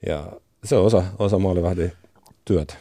[0.06, 0.32] ja
[0.64, 1.92] se on osa, osa maalivahdin
[2.46, 2.74] työtä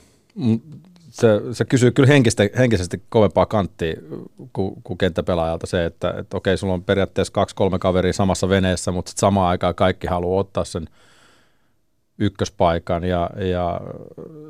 [1.09, 3.97] se, se kysyy kyllä henkistä, henkisesti kovempaa kanttia
[4.53, 9.09] kuin, kuin kenttäpelaajalta se, että, että okei, sulla on periaatteessa kaksi-kolme kaveria samassa veneessä, mutta
[9.09, 10.89] sitten samaan aikaan kaikki haluaa ottaa sen
[12.19, 13.81] ykköspaikan ja, ja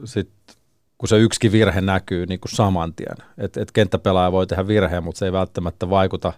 [0.04, 0.56] sitten
[0.98, 3.16] kun se yksikin virhe näkyy niin kuin saman tien.
[3.38, 6.32] Että et kenttäpelaaja voi tehdä virheen, mutta se ei välttämättä vaikuta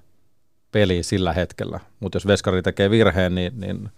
[0.73, 1.81] peliin sillä hetkellä.
[2.01, 3.89] Mutta jos veskari tekee virheen, niin, niin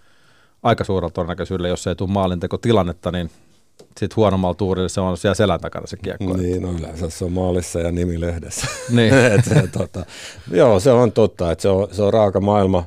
[0.62, 3.30] aika suurella todennäköisyydellä, jos ei tule maalintekotilannetta, niin
[3.78, 6.36] sitten huonommalla tuurilla se on siellä selän takana se kiekko.
[6.36, 8.66] Niin, no yleensä se on maalissa ja nimi lehdessä.
[8.90, 9.14] Niin.
[9.34, 10.06] et, se, tota,
[10.50, 12.84] joo, se on totta, että se on, se on raaka maailma.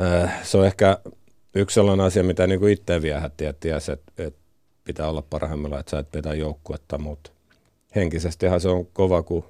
[0.00, 0.98] Äh, se on ehkä
[1.54, 4.40] yksi sellainen asia, mitä niin kuin itse viehätti, että ties, että, että
[4.84, 7.30] pitää olla parhaimmillaan, että sä et petä joukkuetta, mutta
[7.96, 9.44] henkisestihan se on kova, kun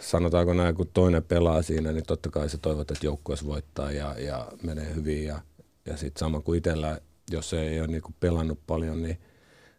[0.00, 4.14] sanotaanko näin, kun toinen pelaa siinä, niin totta kai se toivot, että joukkueessa voittaa ja,
[4.18, 5.40] ja menee hyvin ja,
[5.86, 9.18] ja sitten sama kuin itsellä jos ei ole niin kuin pelannut paljon, niin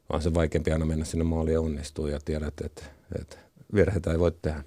[0.10, 2.84] on se vaikeampi aina mennä sinne maaliin ja onnistua ja tiedät, että,
[3.19, 3.38] että
[3.73, 4.63] virheitä ei voi tehdä.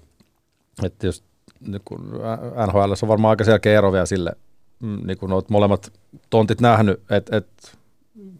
[0.83, 1.23] Että jos
[1.59, 1.81] niin
[2.67, 4.31] NHL on varmaan aika selkeä ero vielä sille,
[4.79, 5.93] mm, niin kun olet molemmat
[6.29, 7.71] tontit nähnyt, että, että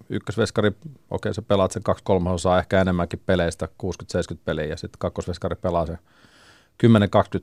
[0.10, 0.72] ykkösveskari,
[1.12, 3.68] okei sä pelaat sen kaksi osaa ehkä enemmänkin peleistä,
[4.36, 5.98] 60-70 peliä, ja sitten kakkosveskari pelaa se
[6.86, 6.88] 10-20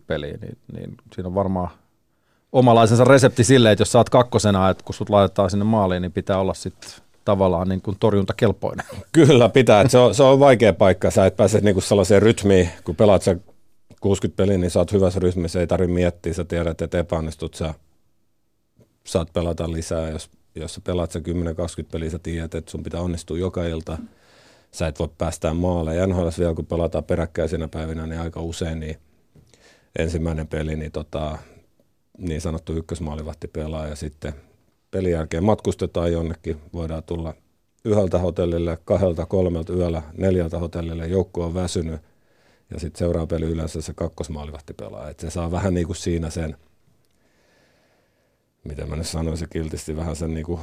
[0.06, 1.68] peliä, niin, niin siinä on varmaan
[2.52, 6.38] omalaisensa resepti sille, että jos oot kakkosena, että kun sut laitetaan sinne maaliin, niin pitää
[6.38, 6.90] olla sitten
[7.24, 8.86] tavallaan niin kuin torjuntakelpoinen.
[9.12, 12.68] Kyllä pitää, se on, se on vaikea paikka, sä et pääse niin kuin sellaiseen rytmiin,
[12.84, 13.36] kun pelaat sä
[14.00, 17.74] 60 peliä, niin sä oot hyvässä rytmissä, ei tarvitse miettiä, sä tiedät, että epäonnistut, sä
[19.04, 21.22] saat pelata lisää, jos, jos sä pelaat sä 10-20
[21.92, 23.98] peliä, sä tiedät, että sun pitää onnistua joka ilta,
[24.72, 25.94] sä et voi päästää maalle.
[25.94, 28.96] Ja NHL vielä, kun pelataan peräkkäisinä päivinä, niin aika usein, niin
[29.98, 31.38] ensimmäinen peli, niin, tota,
[32.18, 34.32] niin sanottu ykkösmaalivahti pelaa ja sitten
[34.90, 37.34] pelin jälkeen matkustetaan jonnekin, voidaan tulla
[37.84, 42.00] yhdeltä hotellille, kahdelta, kolmelta yöllä, neljältä hotellille, joukko on väsynyt
[42.70, 45.10] ja sitten seuraava peli yleensä se kakkosmaalivahti pelaa.
[45.10, 46.56] Et se saa vähän niin kuin siinä sen,
[48.64, 50.60] miten mä nyt sanoisin kiltisti, vähän sen niin kuin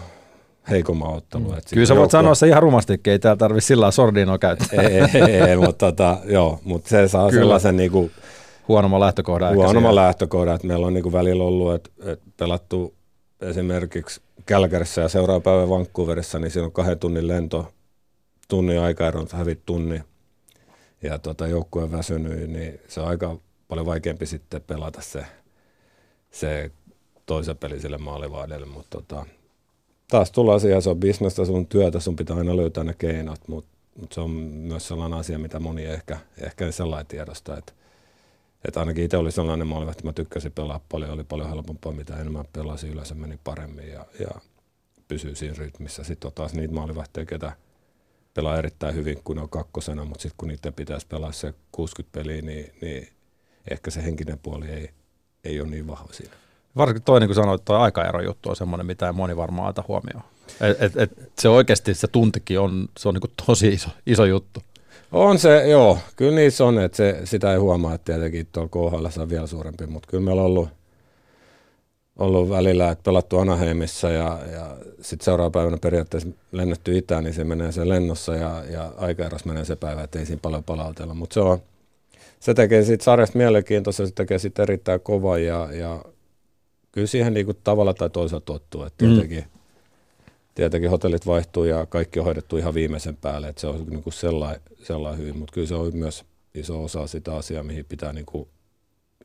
[0.69, 1.43] heikomman ottelu.
[1.43, 1.57] Mm.
[1.73, 2.11] Kyllä sä voit joukko...
[2.11, 4.81] sanoa se ihan rumasti, ei täällä tarvitse sillä sordinoa käyttää.
[4.81, 7.41] ei, ei, ei, mutta, tota, joo, mutta se saa Kyllä.
[7.41, 8.11] sellaisen niin kuin,
[8.67, 9.55] huonomman lähtökohdan.
[9.55, 12.93] Huonomman lähtökohdan, että meillä on niin kuin välillä ollut, että, että pelattu
[13.41, 17.73] esimerkiksi Kälkärissä ja seuraava päivä Vancouverissa, niin siinä on kahden tunnin lento,
[18.47, 20.01] tunnin aikaero, hävit tunni
[21.03, 25.25] ja tota, joukkue on väsynyt, niin se on aika paljon vaikeampi sitten pelata se,
[26.31, 26.71] se
[27.25, 29.25] toisen peli sille maalivahdelle, mutta tota,
[30.09, 33.69] taas tullaan siihen, se on bisnestä, sun työtä, sun pitää aina löytää ne keinot, mutta
[34.01, 37.73] mut se on myös sellainen asia, mitä moni ehkä, ehkä sellainen tiedosta, että
[38.67, 42.15] että ainakin itse oli sellainen maali, että mä tykkäsin pelaa paljon, oli paljon helpompaa, mitä
[42.15, 44.29] enemmän pelasin, yleensä meni paremmin ja, ja
[45.07, 46.03] pysyy siinä rytmissä.
[46.03, 47.51] Sitten on taas niitä maalivahteja, ketä
[48.33, 52.19] pelaa erittäin hyvin, kun ne on kakkosena, mutta sitten kun niiden pitäisi pelaa se 60
[52.19, 53.07] peliä, niin, niin
[53.71, 54.89] ehkä se henkinen puoli ei,
[55.43, 56.33] ei ole niin vahva siinä.
[56.75, 59.83] Varsinkin toi, niin kuin sanoit, tuo aikaero juttu on semmoinen, mitä ei moni varmaan ota
[59.87, 60.23] huomioon.
[60.61, 64.63] Et, et, et se oikeasti se tuntikin on, se on niin tosi iso, iso juttu.
[65.13, 65.97] On se, joo.
[66.15, 69.87] Kyllä niissä on, että se, sitä ei huomaa, että tietenkin tuolla KHL on vielä suurempi,
[69.87, 70.69] mutta kyllä meillä on ollut,
[72.19, 77.43] ollut välillä, että pelattu Anaheimissa ja, ja sitten seuraava päivänä periaatteessa lennetty itään, niin se
[77.43, 81.13] menee se lennossa ja, ja aikaeros menee se päivä, että ei siinä paljon palautella.
[81.13, 81.57] Mutta se, on,
[82.39, 86.05] se tekee siitä sarjasta mielenkiintoista, se tekee siitä erittäin kova ja, ja
[86.91, 88.83] kyllä siihen niinku tavalla tai toisella tottuu.
[88.83, 89.59] Että tietenkin, mm.
[90.55, 94.61] Tietenkin hotellit vaihtuu ja kaikki on hoidettu ihan viimeisen päälle, että se on niinku sellainen,
[94.83, 98.47] sellainen hyvin, mutta kyllä se on myös iso osa sitä asiaa, mihin pitää niinku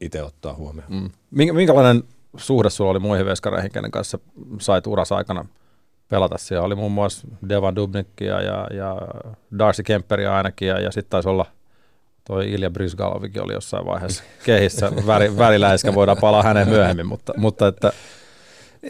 [0.00, 0.92] itse ottaa huomioon.
[0.92, 1.10] Mm.
[1.30, 2.02] Minkälainen
[2.36, 4.18] suhde sulla oli muihin veskareihin, kenen kanssa
[4.60, 5.46] sait uras aikana
[6.08, 6.38] pelata?
[6.38, 8.96] Siellä oli muun muassa Devan Dubnikia ja, ja
[9.58, 11.46] Darcy Kemperia ainakin, ja, ja sitten taisi olla
[12.24, 17.66] toi Ilja Brysgalovikin oli jossain vaiheessa kehissä väri, väriläiskä, voidaan palaa häneen myöhemmin, mutta, mutta
[17.66, 17.92] että...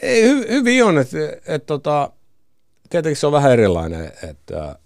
[0.03, 2.11] Ei, hy, hyvin on, että et, tota,
[2.90, 4.79] tietenkin se on vähän erilainen, että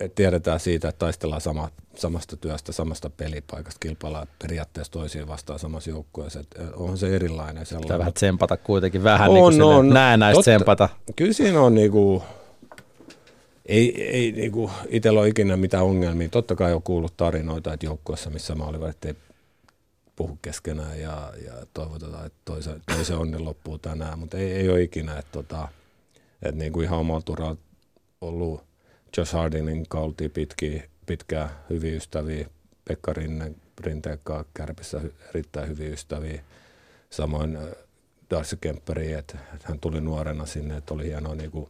[0.00, 5.90] et tiedetään siitä, että taistellaan sama, samasta työstä, samasta pelipaikasta, kilpaillaan periaatteessa toisiin vastaan samassa
[5.90, 6.44] joukkueessa.
[6.76, 7.66] onhan se erilainen.
[7.66, 7.86] Sellainen.
[7.86, 10.88] Pitää vähän tsempata kuitenkin, vähän on, niin kuin on, näennäistä tsempata.
[11.16, 12.22] Kyllä siinä on niin kuin,
[13.66, 16.28] ei, ei niin kuin, itsellä ole ikinä mitään ongelmia.
[16.28, 19.14] Totta kai on kuullut tarinoita, että joukkueessa, missä mä olin, että ei
[20.16, 24.82] puhu keskenään ja, ja toivotetaan, että toisen, toisen onni loppuu tänään, mutta ei, ei ole
[24.82, 25.68] ikinä, että, tota,
[26.44, 27.56] että niin kuin ihan omalla turalla
[28.20, 28.64] ollut
[29.16, 32.48] Josh Hardinin kautta pitkiä, pitkää hyviä ystäviä,
[32.88, 34.20] Pekka Rinne, Rinteen
[34.54, 36.42] Kärpissä erittäin hyviä ystäviä,
[37.10, 37.62] samoin äh,
[38.30, 41.68] Darcy Kemperi, että hän tuli nuorena sinne, että oli hienoa niin kuin,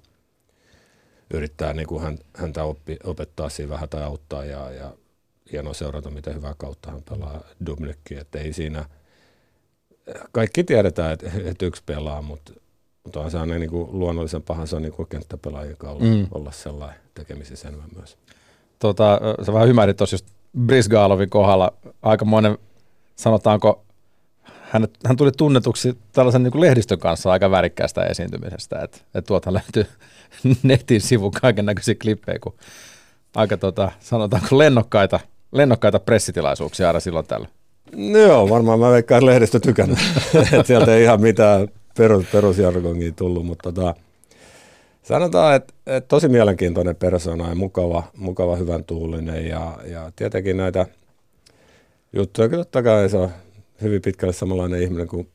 [1.34, 4.92] yrittää niin kuin hän, häntä oppi, opettaa siinä vähän tai auttaa ja, ja
[5.52, 8.88] hienoa seurata, miten hyvää kautta hän pelaa Dubnikki, että ei siinä,
[10.32, 12.52] kaikki tiedetään, että, että yksi pelaa, mutta,
[13.04, 16.26] mutta on se aina niin kuin luonnollisen pahan, se on niin kuin kenttäpelaajien olla, mm.
[16.30, 18.16] olla sellainen tekemisissä enemmän myös.
[18.78, 20.26] Tota, sä vähän ymmärrit tuossa just
[20.66, 22.58] Brisgalovin kohdalla aikamoinen,
[23.16, 23.84] sanotaanko,
[24.42, 29.54] hän, hän tuli tunnetuksi tällaisen niin kuin lehdistön kanssa aika värikkäästä esiintymisestä, että et tuothan
[29.54, 29.86] löytyy
[30.62, 32.54] netin sivun kaiken näköisiä klippejä, kun
[33.34, 35.20] aika tota, sanotaanko lennokkaita,
[35.52, 37.48] lennokkaita pressitilaisuuksia aina silloin tällä.
[37.96, 39.98] No joo, varmaan mä veikkaan lehdistö tykännyt,
[40.42, 43.94] että sieltä ei ihan mitään perus, perusjargongia tullut, mutta tota,
[45.02, 50.86] sanotaan, että, että, tosi mielenkiintoinen persona ja mukava, mukava hyvän tuulinen ja, ja tietenkin näitä
[52.12, 53.30] juttuja, totta kai se on
[53.82, 55.28] hyvin pitkälle samanlainen ihminen kuin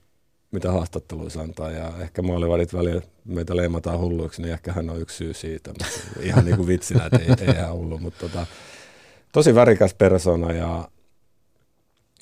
[0.52, 5.18] mitä haastatteluissa antaa ja ehkä maalivadit välillä meitä leimataan hulluiksi, niin ehkä hän on yksi
[5.18, 5.74] syy siitä.
[6.22, 8.46] Ihan niin kuin vitsinä, että ei, ei ihan hullu, mutta tota,
[9.32, 10.88] tosi värikäs persona ja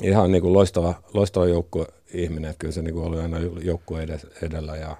[0.03, 3.95] ihan niin kuin loistava, loistava joukko ihminen, että kyllä se niin kuin oli aina joukko
[4.41, 4.97] edellä ja,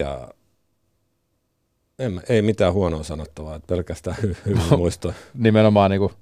[0.00, 0.28] ja
[1.98, 5.14] en, ei mitään huonoa sanottavaa, että pelkästään hyvin muisto.
[5.34, 6.12] Nimenomaan niin kuin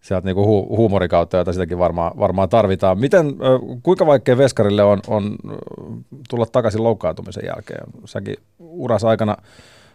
[0.00, 2.98] sieltä niinku hu- huumorin kautta, jota sitäkin varmaan, varmaan tarvitaan.
[2.98, 3.36] Miten,
[3.82, 5.36] kuinka vaikea Veskarille on, on
[6.30, 7.84] tulla takaisin loukkaantumisen jälkeen?
[8.04, 9.36] Säkin uras aikana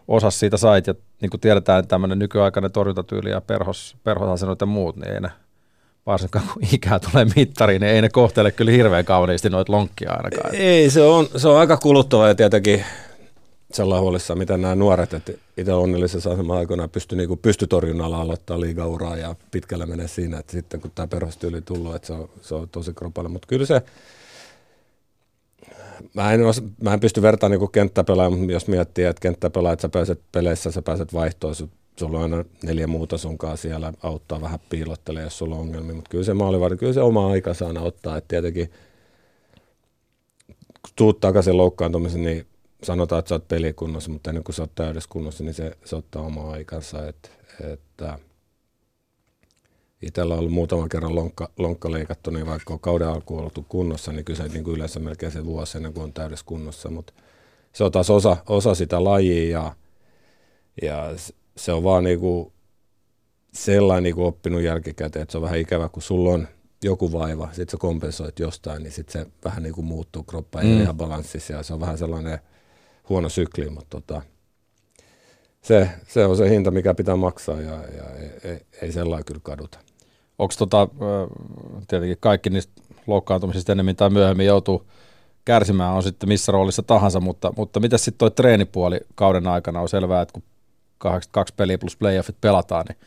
[0.08, 4.68] osas siitä sait, ja niin kuin tiedetään, että tämmöinen nykyaikainen torjuntatyyli ja perhos, perhosasennot ja
[4.68, 5.30] muut, niin ei ne,
[6.10, 10.56] varsinkaan kun ikää tulee mittariin, niin ei ne kohtele kyllä hirveän kauniisti noita lonkkia ainakaan.
[10.56, 12.84] Ei, se on, se on aika kuluttava ja tietenkin
[13.74, 19.18] sellainen huolissa, miten nämä nuoret, että itse onnellisessa asemassa aikoina pysty niinku pystytorjunnalla aloittaa liigauraa
[19.18, 22.70] ja pitkällä menee siinä, että sitten kun tämä perhostyyli tullut, että se on, se on
[22.70, 23.82] tosi kropalle, mutta kyllä se,
[26.14, 29.82] mä en, os, mä en pysty vertaamaan niin kenttäpelaaja, mutta jos miettii, että kenttäpelaaja, että
[29.82, 31.56] sä pääset peleissä, sä pääset vaihtoon,
[32.00, 36.10] sulla on aina neljä muuta sunkaan siellä, auttaa vähän piilottelee, jos sulla on ongelmia, mutta
[36.10, 38.72] kyllä se maalivahdin, kyllä se oma aikansa aina ottaa, että tietenkin
[40.82, 42.46] kun tuut takaisin loukkaantumisen, niin
[42.84, 45.96] sanotaan, että sä oot pelikunnossa, mutta ennen kuin sä oot täydessä kunnossa, niin se, se
[45.96, 47.08] ottaa omaa aikansa.
[47.08, 47.32] Et,
[47.74, 48.20] että
[50.02, 54.12] itsellä on ollut muutaman kerran lonkka, lonkka leikattu, niin vaikka on kauden alkuun oltu kunnossa,
[54.12, 56.90] niin kyllä se niin kuin yleensä melkein se vuosi ennen kuin on täydessä kunnossa.
[56.90, 57.14] Mutta
[57.74, 59.76] se on taas osa, osa sitä lajia ja,
[60.82, 61.16] ja
[61.60, 62.52] se on vaan niin kuin
[63.54, 66.48] sellainen niin kuin oppinut jälkikäteen, että se on vähän ikävä, kun sulla on
[66.84, 70.68] joku vaiva, sitten sä kompensoit jostain, niin sitten se vähän niin kuin muuttuu, kroppa ei
[70.68, 70.82] mm.
[70.82, 72.40] ihan balanssissa ja se on vähän sellainen
[73.10, 74.22] huono sykli, mutta tota,
[75.62, 79.42] se, se on se hinta, mikä pitää maksaa ja, ja ei, ei, ei sellainen kyllä
[79.44, 79.80] kaduta.
[80.40, 80.88] Onko tota,
[81.88, 84.86] tietenkin kaikki niistä loukkaantumisista enemmän tai myöhemmin joutuu
[85.46, 89.90] kärsimään, on sitten missä roolissa tahansa, mutta, mutta mitä sitten toi treenipuoli kauden aikana on
[89.90, 90.44] selvää, että kun
[91.00, 92.98] 82 peliä plus playoffit pelataan, niin,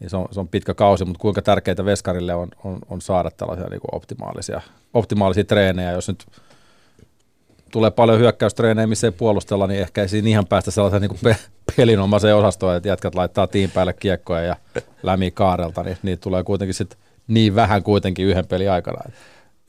[0.00, 3.30] niin se, on, se on pitkä kausi, mutta kuinka tärkeitä veskarille on, on, on saada
[3.30, 4.60] tällaisia niin kuin optimaalisia,
[4.94, 6.26] optimaalisia treenejä, jos nyt
[7.72, 11.36] tulee paljon hyökkäystreenejä, missä ei puolustella, niin ehkä ei siinä ihan päästä sellaisen niin pe-
[11.76, 14.56] pelinomaiseen osastoon, että jätkät laittaa tiin päälle kiekkoja ja
[15.02, 19.10] lämi kaarelta, niin niitä tulee kuitenkin sit niin vähän kuitenkin yhden pelin aikana.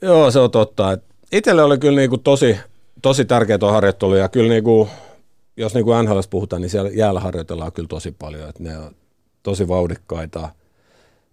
[0.02, 0.98] Joo, se on totta.
[1.32, 2.58] Itselle oli kyllä niinku tosi,
[3.02, 4.88] tosi tärkeä tuo harjoittelu ja kyllä niinku,
[5.56, 8.96] jos niinku NHL puhutaan, niin siellä jäällä harjoitellaan kyllä tosi paljon, että ne on
[9.42, 10.48] tosi vauhdikkaita,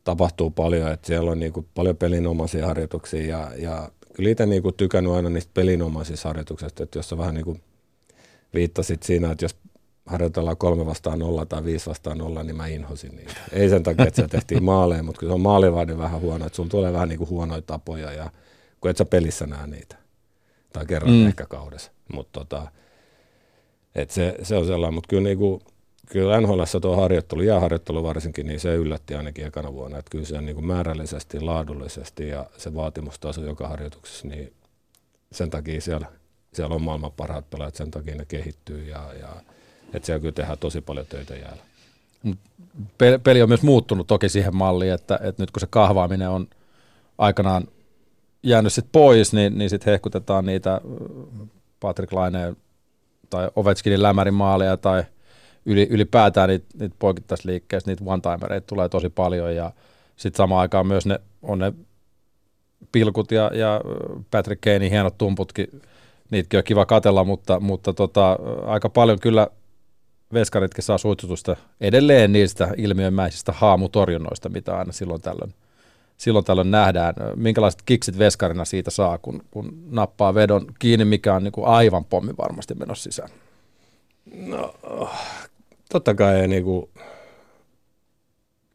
[0.03, 5.13] tapahtuu paljon, että siellä on niinku paljon pelinomaisia harjoituksia ja, ja kyllä itse niinku tykännyt
[5.13, 7.57] aina niistä pelinomaisista harjoituksista, että jos sä vähän niinku
[8.53, 9.55] viittasit siinä, että jos
[10.05, 13.33] harjoitellaan kolme vastaan nolla tai viisi vastaan nolla, niin mä inhosin niitä.
[13.51, 16.55] Ei sen takia, että se tehtiin maaleen, mutta kyllä se on maalivahdin vähän huono, että
[16.55, 18.31] sulla tulee vähän niinku huonoja tapoja ja
[18.81, 19.95] kun et sä pelissä näe niitä.
[20.73, 21.27] Tai kerran mm.
[21.27, 21.91] ehkä kaudessa.
[22.13, 22.71] Mutta tota,
[23.95, 25.61] et se, se, on sellainen, mutta kyllä niinku,
[26.11, 29.97] kyllä NHL tuo harjoittelu, jääharjoittelu varsinkin, niin se yllätti ainakin ekana vuonna.
[29.97, 34.53] Että kyllä se niin kuin määrällisesti, laadullisesti ja se vaatimustaso joka harjoituksessa, niin
[35.31, 36.07] sen takia siellä,
[36.53, 39.29] siellä on maailman parhaat pelaajat, sen takia ne kehittyy ja, ja
[39.93, 41.63] että siellä kyllä tehdään tosi paljon töitä jäällä.
[43.23, 46.47] Peli on myös muuttunut toki siihen malliin, että, että nyt kun se kahvaaminen on
[47.17, 47.67] aikanaan
[48.43, 50.81] jäänyt sit pois, niin, niin sitten hehkutetaan niitä
[51.79, 52.57] Patrick Laineen
[53.29, 55.03] tai Ovechkinin lämärin maaleja tai–
[55.67, 59.71] yli, ylipäätään niitä, niitä poikittaisliikkeistä, niitä one-timereita tulee tosi paljon ja
[60.15, 61.73] sitten samaan aikaan myös ne, on ne
[62.91, 63.81] pilkut ja, ja
[64.31, 65.81] Patrick Kanein hienot tumputkin,
[66.31, 69.47] niitäkin on kiva katella, mutta, mutta tota, aika paljon kyllä
[70.33, 75.53] veskaritkin saa suitsutusta edelleen niistä ilmiömäisistä haamutorjunnoista, mitä aina silloin tällöin,
[76.17, 77.13] silloin tällöin nähdään.
[77.35, 82.05] Minkälaiset kiksit veskarina siitä saa, kun, kun nappaa vedon kiinni, mikä on niin kuin aivan
[82.05, 83.29] pommi varmasti menossa sisään?
[84.35, 84.75] No,
[85.89, 86.89] totta kai ei niinku,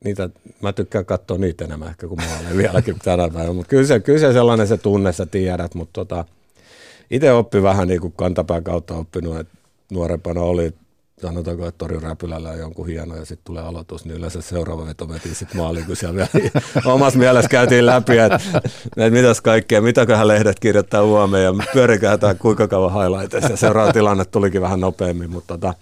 [0.05, 0.31] niitä,
[0.63, 4.19] mä tykkään katsoa niitä enemmän ehkä kuin maaleja vieläkin tänä päivänä, mutta kyllä se, kyllä
[4.19, 6.25] se sellainen se tunne, sä tiedät, mutta tota,
[7.11, 9.55] itse oppi vähän niin kuin kantapään kautta oppinut, että
[9.93, 10.75] nuorempana oli,
[11.29, 15.07] sanotaanko, että Tori Räpylällä on jonkun hieno ja sitten tulee aloitus, niin yleensä seuraava veto
[15.07, 16.27] metiin sitten maaliin, kun siellä
[16.85, 18.41] omassa mielessä käytiin läpi, että,
[18.97, 23.51] että mitäs kaikkea, mitäköhän lehdet kirjoittaa huomioon ja pyörikää tämä kuinka kauan highlightissa.
[23.51, 25.75] Ja seuraava tilanne tulikin vähän nopeammin, mutta tota,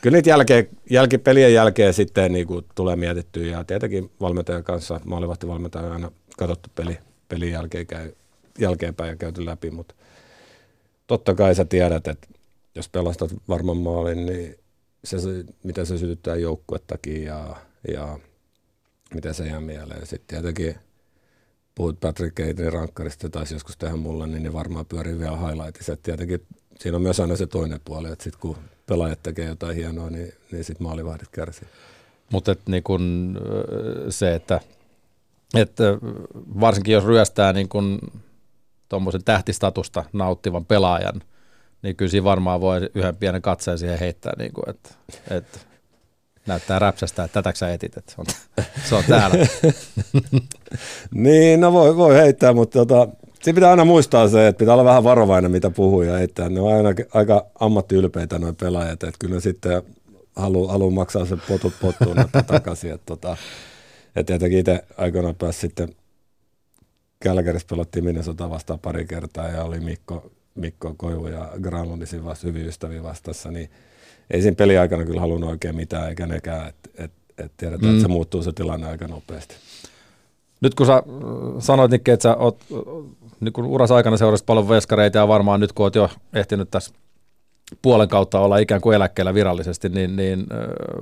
[0.00, 3.46] kyllä niitä jälkeen, jälki, pelien jälkeen sitten niin kuin tulee mietittyä.
[3.46, 8.12] Ja tietenkin valmentajan kanssa, maalivahtivalmentaja on aina katsottu peli, pelin jälkeen käy,
[8.58, 9.94] jälkeenpäin ja käyty läpi, mutta
[11.06, 12.26] totta kai sä tiedät, että
[12.74, 14.61] jos pelastat varman maalin, niin
[15.04, 15.16] se,
[15.62, 17.56] miten se sytyttää joukkuettakin ja,
[17.92, 18.18] ja
[19.14, 20.06] miten se jää mieleen.
[20.06, 20.74] Sitten tietenkin
[21.74, 25.96] puhut Patrick Keiterin rankkarista, taisi joskus tehdä mulle, niin ne varmaan pyörii vielä highlightissa.
[25.96, 26.46] tietenkin
[26.78, 30.32] siinä on myös aina se toinen puoli, että sitten kun pelaajat tekee jotain hienoa, niin,
[30.52, 31.68] niin sitten maalivahdit kärsii.
[32.32, 33.36] Mutta niin kun
[34.08, 34.60] se, että,
[35.54, 35.84] että
[36.60, 37.98] varsinkin jos ryöstää niin kun
[38.88, 41.22] tuommoisen tähtistatusta nauttivan pelaajan,
[41.82, 44.90] niin kyllä siinä varmaan voi yhden pienen katseen siihen heittää, niin kuin, että,
[45.30, 45.58] että
[46.46, 48.26] näyttää räpsästä, että tätäkö sä etit, että se on,
[48.88, 49.36] se on täällä.
[51.14, 53.08] niin, no voi, voi heittää, mutta tota,
[53.42, 56.48] Siinä pitää aina muistaa se, että pitää olla vähän varovainen, mitä puhuu ja heittää.
[56.48, 59.82] Ne on aina aika ammattiylpeitä noin pelaajat, että kyllä sitten
[60.36, 62.16] haluaa halu maksaa sen potut pottuun
[62.46, 62.92] takaisin.
[62.92, 63.36] Että tota,
[64.16, 65.94] et tietenkin itse aikoinaan pääsi sitten
[67.20, 72.66] Kälkärissä pelattiin Minnesota vastaan pari kertaa ja oli Mikko, Mikko Koivu ja Granlundin vasta hyvin
[72.66, 73.70] ystäviä vastassa, niin
[74.30, 77.96] ei siinä peliaikana kyllä halunnut oikein mitään, eikä nekään, että et, et tiedetään, mm.
[77.96, 79.54] että se muuttuu se tilanne aika nopeasti.
[80.60, 81.02] Nyt kun sä äh,
[81.58, 82.64] sanoit Nikki, että sä oot
[83.40, 86.94] niin kun uras aikana seurasit paljon veskareita ja varmaan nyt kun oot jo ehtinyt tässä
[87.82, 90.46] puolen kautta olla ikään kuin eläkkeellä virallisesti, niin, niin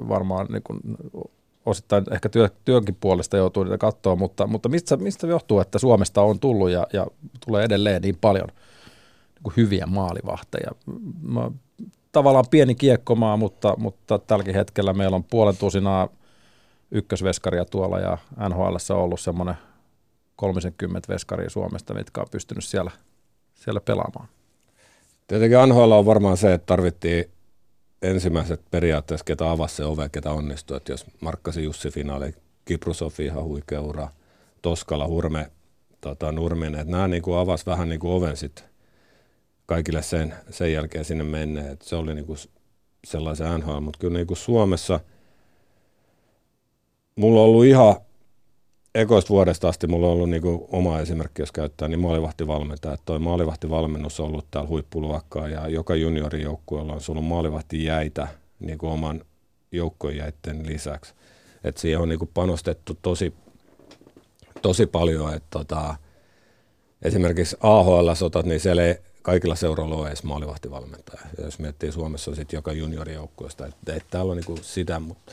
[0.08, 0.80] varmaan niin kun
[1.66, 6.22] osittain ehkä työ, työnkin puolesta joutuu niitä katsoa, mutta, mutta mistä, mistä johtuu, että Suomesta
[6.22, 7.06] on tullut ja, ja
[7.46, 8.48] tulee edelleen niin paljon
[9.44, 10.70] niin hyviä maalivahteja?
[11.22, 11.50] Mä,
[12.12, 16.08] tavallaan pieni kiekkomaa, mutta, mutta tälläkin hetkellä meillä on puolen tusinaa
[16.90, 18.18] ykkösveskaria tuolla ja
[18.48, 19.54] NHL on ollut semmoinen
[20.36, 22.90] 30 veskaria Suomesta, mitkä on pystynyt siellä,
[23.54, 24.28] siellä pelaamaan.
[25.26, 27.24] Tietenkin NHL on varmaan se, että tarvittiin
[28.02, 30.76] ensimmäiset periaatteessa, ketä avasi se ove, ketä onnistui.
[30.76, 32.34] Että jos Markkasi Jussi finaali,
[32.64, 34.08] Kiprusofi ihan huikea ura,
[34.62, 35.50] Toskala, Hurme,
[36.00, 38.69] tota, Nurminen, että nämä niin avasi vähän niin kuin oven sitten
[39.70, 41.72] kaikille sen, sen jälkeen sinne menneen.
[41.72, 42.38] Että se oli niin kuin
[43.04, 45.00] sellaisen NHL, mutta kyllä niin kuin Suomessa
[47.16, 47.96] mulla on ollut ihan
[48.94, 52.96] ekoista vuodesta asti mulla on ollut niin kuin oma esimerkki, jos käyttää, niin maalivahtivalmentaja.
[53.04, 58.28] Toi maalivahtivalmennus on ollut täällä huippuluokkaa ja joka juniorijoukkueella on ollut maalivahti jäitä
[58.60, 59.24] niin kuin oman
[60.16, 61.14] jäitten lisäksi.
[61.64, 63.34] Et siihen on niin kuin panostettu tosi,
[64.62, 65.94] tosi paljon, että tota,
[67.02, 71.20] esimerkiksi AHL-sotat, niin siellä ei kaikilla seuroilla ole edes maalivahtivalmentaja.
[71.38, 75.00] Ja jos miettii Suomessa on sitten joka juniorijoukkueesta, että et täällä on niin kuin sitä,
[75.00, 75.32] mutta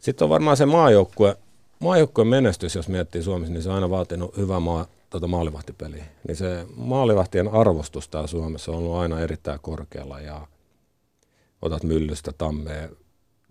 [0.00, 1.36] sitten on varmaan se maajoukkue,
[1.78, 6.04] maajoukkueen menestys, jos miettii Suomessa, niin se on aina vaatinut hyvää maa, tota maalivahtipeliä.
[6.28, 10.46] Niin se maalivahtien arvostus täällä Suomessa on ollut aina erittäin korkealla ja
[11.62, 12.88] otat myllystä, tammea,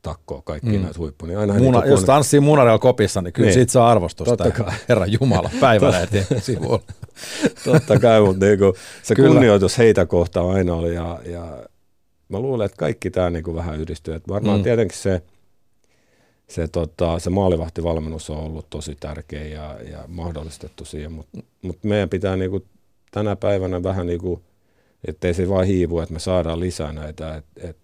[0.05, 0.83] takkoa, kaikki mm.
[0.83, 1.27] näitä huippuja.
[1.27, 2.07] Niin aina Muna, niin jos kun...
[2.07, 3.53] tanssii Munarella kopissa, niin kyllä niin.
[3.53, 4.37] siitä saa arvostusta.
[4.37, 4.73] Totta kai.
[4.89, 6.81] Herra Jumala, päivälehti sivulla.
[7.63, 9.29] Totta kai, mutta niin kuin, se kyllä.
[9.29, 10.95] kunnioitus heitä kohtaan aina oli.
[10.95, 11.63] Ja, ja
[12.29, 14.13] mä luulen, että kaikki tämä niin vähän yhdistyy.
[14.13, 14.63] Että varmaan mm.
[14.63, 15.21] tietenkin se–
[16.47, 22.09] se, tota, se maalivahtivalmennus on ollut tosi tärkeä ja, ja mahdollistettu siihen, mutta mut meidän
[22.09, 22.65] pitää niinku
[23.11, 24.41] tänä päivänä vähän niin kuin,
[25.07, 27.77] ettei se vaan hiivu, että me saadaan lisää näitä, et, et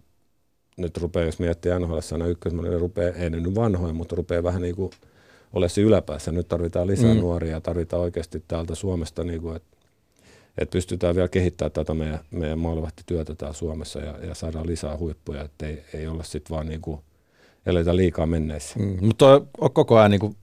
[0.77, 4.61] nyt rupeaa, jos miettii NHL sana ykkös, niin rupeaa, ei nyt vanhoja, mutta rupeaa vähän
[4.61, 4.91] niin kuin
[5.53, 6.31] ole se yläpäässä.
[6.31, 7.19] Nyt tarvitaan lisää mm.
[7.19, 9.77] nuoria, tarvitaan oikeasti täältä Suomesta, niin kuin, että
[10.57, 15.41] et pystytään vielä kehittämään tätä meidän, meidän maalivahtityötä täällä Suomessa ja, ja saadaan lisää huippuja,
[15.41, 16.99] että ei, ei olla sitten vaan niin kuin
[17.65, 18.79] eletä liikaa menneissä.
[18.79, 19.41] Mm, mutta
[19.73, 20.35] koko ajan niin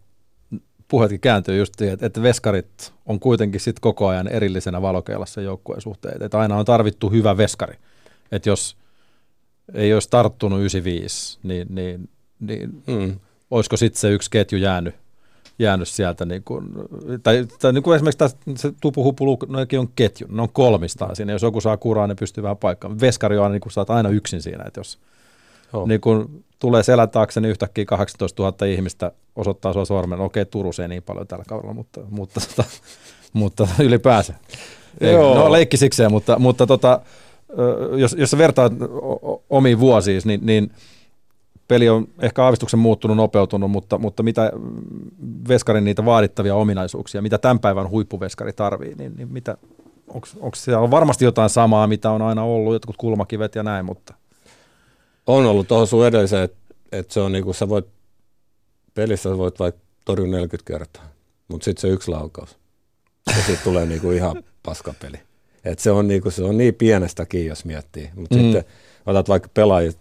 [0.89, 5.81] puheetkin kääntyy just siihen, että, että veskarit on kuitenkin sit koko ajan erillisenä valokeilassa joukkueen
[5.81, 6.23] suhteen.
[6.23, 7.75] Että aina on tarvittu hyvä veskari.
[8.33, 8.77] Että jos
[9.75, 12.09] ei olisi tarttunut 95, niin, niin,
[12.41, 13.21] niin mm.
[13.51, 14.95] olisiko sitten se yksi ketju jäänyt,
[15.59, 16.65] jäänyt sieltä, niin kuin,
[17.23, 21.33] tai, tai niin kuin esimerkiksi tässä, se tupuhupu, noikin on ketju, ne on kolmistaan siinä,
[21.33, 23.01] jos joku saa kuraa, ne pystyy vähän paikkaan.
[23.01, 24.99] Veskari on aina, niin kuin saat aina yksin siinä, että jos
[25.73, 25.89] oh.
[25.89, 30.21] niin kun tulee selän taakse, niin yhtäkkiä 18 000 ihmistä osoittaa sua sormen.
[30.21, 32.65] Okei, Turussa ei niin paljon tällä kaudella, mutta, mutta, mutta,
[33.33, 34.35] mutta ylipäänsä.
[35.01, 37.01] Ei, no leikki sikseen, mutta, mutta tota,
[37.97, 38.73] jos, jos sä vertaat
[39.51, 40.73] omiin vuosiin, niin, niin
[41.69, 44.53] peli on ehkä aavistuksen muuttunut, nopeutunut, mutta, mutta mitä
[45.49, 49.57] veskarin niitä vaadittavia ominaisuuksia, mitä tämän päivän huippuveskari tarvii, niin, niin mitä,
[50.41, 54.15] onko siellä varmasti jotain samaa, mitä on aina ollut, jotkut kulmakivet ja näin, mutta–
[55.29, 57.87] on ollut tuohon sun edelliseen, että et se on niinku, sä voit,
[58.95, 61.05] pelissä voit vaikka torjua 40 kertaa,
[61.49, 62.59] mutta sitten se yksi laukaus.
[63.27, 65.21] Ja sitten tulee niinku ihan paskapeli.
[65.69, 68.11] Et se, on niinku, se on niin pienestäkin, jos miettii.
[68.15, 68.43] Mutta mm.
[68.43, 68.65] sitten
[69.07, 69.99] otat vaikka pelaajat,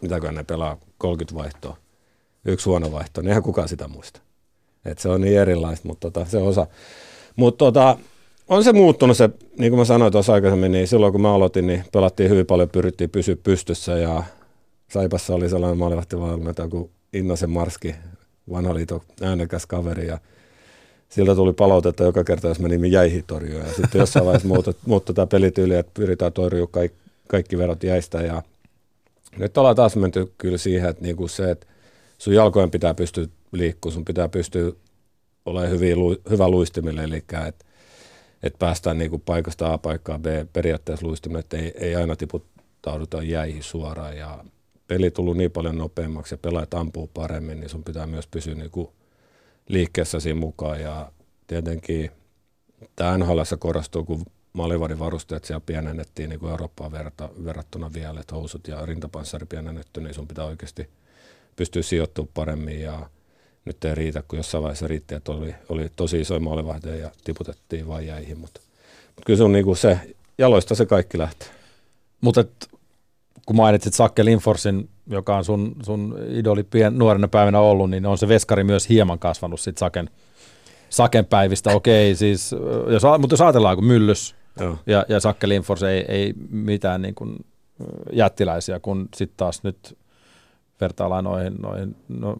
[0.00, 1.76] mitäkö ne pelaa, 30 vaihtoa,
[2.44, 4.20] yksi huono vaihto, niin eihän kukaan sitä muista.
[4.84, 6.66] Et se on niin erilaista, mutta tota, se osa.
[7.36, 7.98] Mutta tota,
[8.48, 11.66] on se muuttunut se, niin kuin mä sanoin tuossa aikaisemmin, niin silloin kun mä aloitin,
[11.66, 14.22] niin pelattiin hyvin paljon, pyrittiin pysyä pystyssä ja
[14.88, 17.94] Saipassa oli sellainen maalivahtivalmentaja kuin Innosen Marski,
[18.50, 20.18] vanha liiton äänekäs kaveri ja
[21.08, 23.66] siltä tuli palautetta joka kerta, jos menimme jäihitorjoon.
[23.66, 26.98] Ja sitten jossain vaiheessa muuttui, muuttui tämä pelityyli, että pyritään torjumaan kaikki,
[27.28, 28.22] kaikki verot jäistä.
[28.22, 28.42] Ja
[29.38, 31.66] nyt ollaan taas menty kyllä siihen, että niinku se, että
[32.18, 34.72] sun jalkojen pitää pystyä liikkumaan, sun pitää pystyä
[35.46, 35.96] olemaan hyvin,
[36.30, 37.64] hyvä luistimille, eli että
[38.42, 43.62] et päästään niinku paikasta A paikkaan B periaatteessa luistimille, että ei, ei aina tiputtauduta jäihin
[43.62, 44.16] suoraan.
[44.16, 44.44] Ja
[44.88, 48.70] peli tullut niin paljon nopeammaksi ja pelaajat ampuu paremmin, niin sun pitää myös pysyä niin
[49.66, 50.80] kuin liikkeessä siinä mukaan.
[50.80, 51.12] Ja
[51.46, 52.10] tietenkin
[52.96, 58.34] tämä NHL korostuu, kun maalivadin varusteet siellä pienennettiin niin kuin Eurooppaan verta, verrattuna vielä, että
[58.34, 60.90] housut ja rintapanssari pienennetty, niin sun pitää oikeasti
[61.56, 63.10] pystyä sijoittumaan paremmin ja
[63.64, 67.88] nyt ei riitä, kun jossain vaiheessa riitti, että oli, oli tosi isoja maalivahdeja ja tiputettiin
[67.88, 68.60] vain jäihin, mutta,
[69.06, 70.00] mutta kyllä se on niin kuin se
[70.38, 71.48] jaloista se kaikki lähtee.
[72.20, 72.44] Mutta
[73.46, 78.18] kun mainitsit Sakke Linforsin, joka on sun, sun idoli pien, nuorena päivänä ollut, niin on
[78.18, 80.10] se veskari myös hieman kasvanut sit Saken,
[80.90, 81.70] Saken päivistä.
[81.70, 82.54] Okei, siis,
[82.88, 84.78] jos, mutta jos ajatellaan, kun Myllys Joo.
[84.86, 87.36] ja, ja Sakke Linfors ei, ei mitään niin kuin
[88.12, 89.98] jättiläisiä, kun sitten taas nyt
[90.80, 92.36] vertaillaan noihin, noihin no,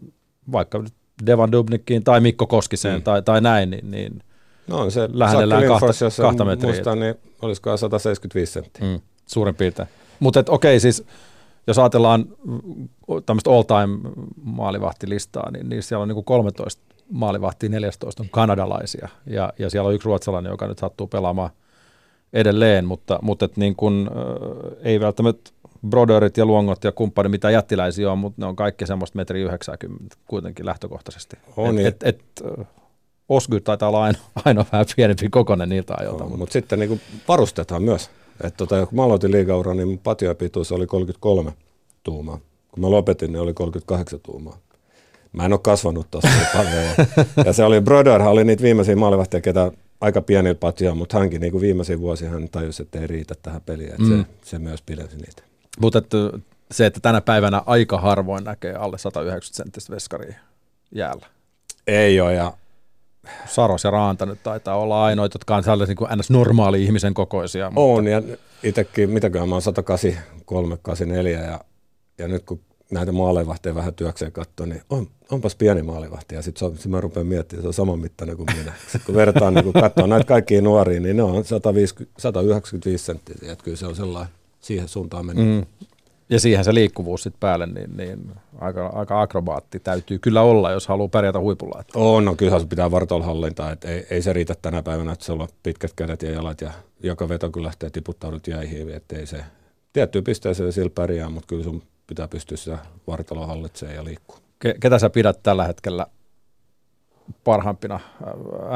[0.53, 0.85] vaikka
[1.27, 3.03] Devan Dubnikkiin tai Mikko Koskiseen mm.
[3.03, 4.23] tai, tai näin, niin, niin
[4.67, 6.73] No on se Lähennellään kahta- kahta metriä.
[6.73, 8.85] muistan, niin olisiko 175 senttiä.
[8.87, 9.89] Mm, suurin piirtein.
[10.21, 11.05] Mutta okei, siis
[11.67, 12.27] jos ajatellaan
[13.27, 13.99] tämmöistä all-time
[14.43, 19.09] maalivahtilistaa, niin, niin siellä on niinku 13 maalivahtia, 14 on kanadalaisia.
[19.27, 21.51] Ja, ja siellä on yksi ruotsalainen, joka nyt sattuu pelaamaan
[22.33, 25.51] edelleen, mutta, mutta et niin kun, äh, ei välttämättä
[25.89, 30.17] Broderit ja Luongot ja kumppanit mitä jättiläisiä on, mutta ne on kaikki semmoista metri 90
[30.29, 31.37] kuitenkin lähtökohtaisesti.
[31.57, 32.23] On, et, et, et,
[32.59, 32.67] äh,
[33.29, 36.25] Osgyr taitaa olla ainoa, ainoa vähän pienempi kokonen niiltä ajoilta.
[36.25, 38.11] Mutta mutta Mut sitten niin varustetaan myös.
[38.45, 41.53] Et tota, kun mä aloitin liigauran, niin mun patjan pituus oli 33
[42.03, 42.39] tuumaa.
[42.73, 44.59] Kun mä lopetin, niin oli 38 tuumaa.
[45.33, 46.73] Mä en ole kasvanut tossa niin paljon.
[46.75, 46.95] Ja,
[47.45, 51.61] ja se oli, Broderhan oli niitä viimeisiä maalivahtia, ketä aika pienillä patjaa, mutta hänkin niin
[51.61, 53.93] viimeisiä vuosia hän tajusi, että ei riitä tähän peliin.
[53.93, 54.25] Et Mm.
[54.25, 55.43] se, se myös pidensi niitä.
[55.81, 56.03] Mutta
[56.71, 60.35] se, että tänä päivänä aika harvoin näkee alle 190 senttistä veskaria
[60.95, 61.27] jäällä.
[61.87, 62.53] Ei ole, ja
[63.47, 66.31] Saros ja Raanta nyt taitaa olla ainoita, jotka on sellaisia niin kuin ns.
[66.31, 67.71] normaali ihmisen kokoisia.
[67.71, 68.23] Mutta, On, ja
[68.63, 71.61] itsekin, mitäköhän mä oon 183, 84, ja,
[72.19, 72.61] ja nyt kun
[72.91, 77.27] näitä maalevahteja vähän työkseen katsoo, niin on, onpas pieni maalivahti, ja sitten sit mä rupean
[77.27, 78.73] miettimään, se on saman mittainen kuin minä.
[78.93, 83.53] Sit kun vertaan, niin kun katsoo näitä kaikkia nuoria, niin ne on 150, 195 senttisiä,
[83.53, 85.47] että kyllä se on sellainen, siihen suuntaan mennyt.
[85.47, 85.87] Mm.
[86.29, 90.89] Ja siihen se liikkuvuus sitten päälle, niin, niin aika, aika akrobaatti täytyy kyllä olla, jos
[90.89, 91.81] haluaa pärjätä huipulla.
[91.81, 95.25] Että, On, no kyllähän se pitää vartalohallintaa, että ei, ei, se riitä tänä päivänä, että
[95.25, 96.71] sulla on pitkät kädet ja jalat, ja
[97.03, 99.45] joka veto kun lähtee tiputtaudut jäihin, että ei se
[99.93, 104.39] tiettyyn pisteeseen sillä pärjää, mutta kyllä sun pitää pystyä sitä vartaloa hallitsemaan ja liikkuu.
[104.59, 106.07] ke, ketä sä pidät tällä hetkellä
[107.45, 108.01] parhaimpina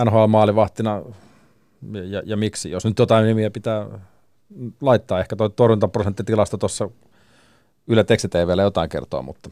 [0.05, 1.03] NHL-maalivahtina
[1.93, 2.71] ja, ja, ja miksi?
[2.71, 3.87] Jos nyt jotain nimiä pitää
[4.81, 6.91] laittaa, ehkä tuo torjuntaprosenttitilasto tuossa
[7.91, 9.51] Yle Teksti TVlle jotain kertoo, mutta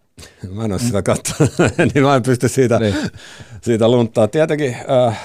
[0.54, 1.52] Mä en ole sitä katsonut,
[1.94, 2.94] niin mä en pysty siitä, Niin.
[3.62, 4.28] siitä lunttaa.
[4.28, 4.76] Tietenkin
[5.08, 5.20] äh,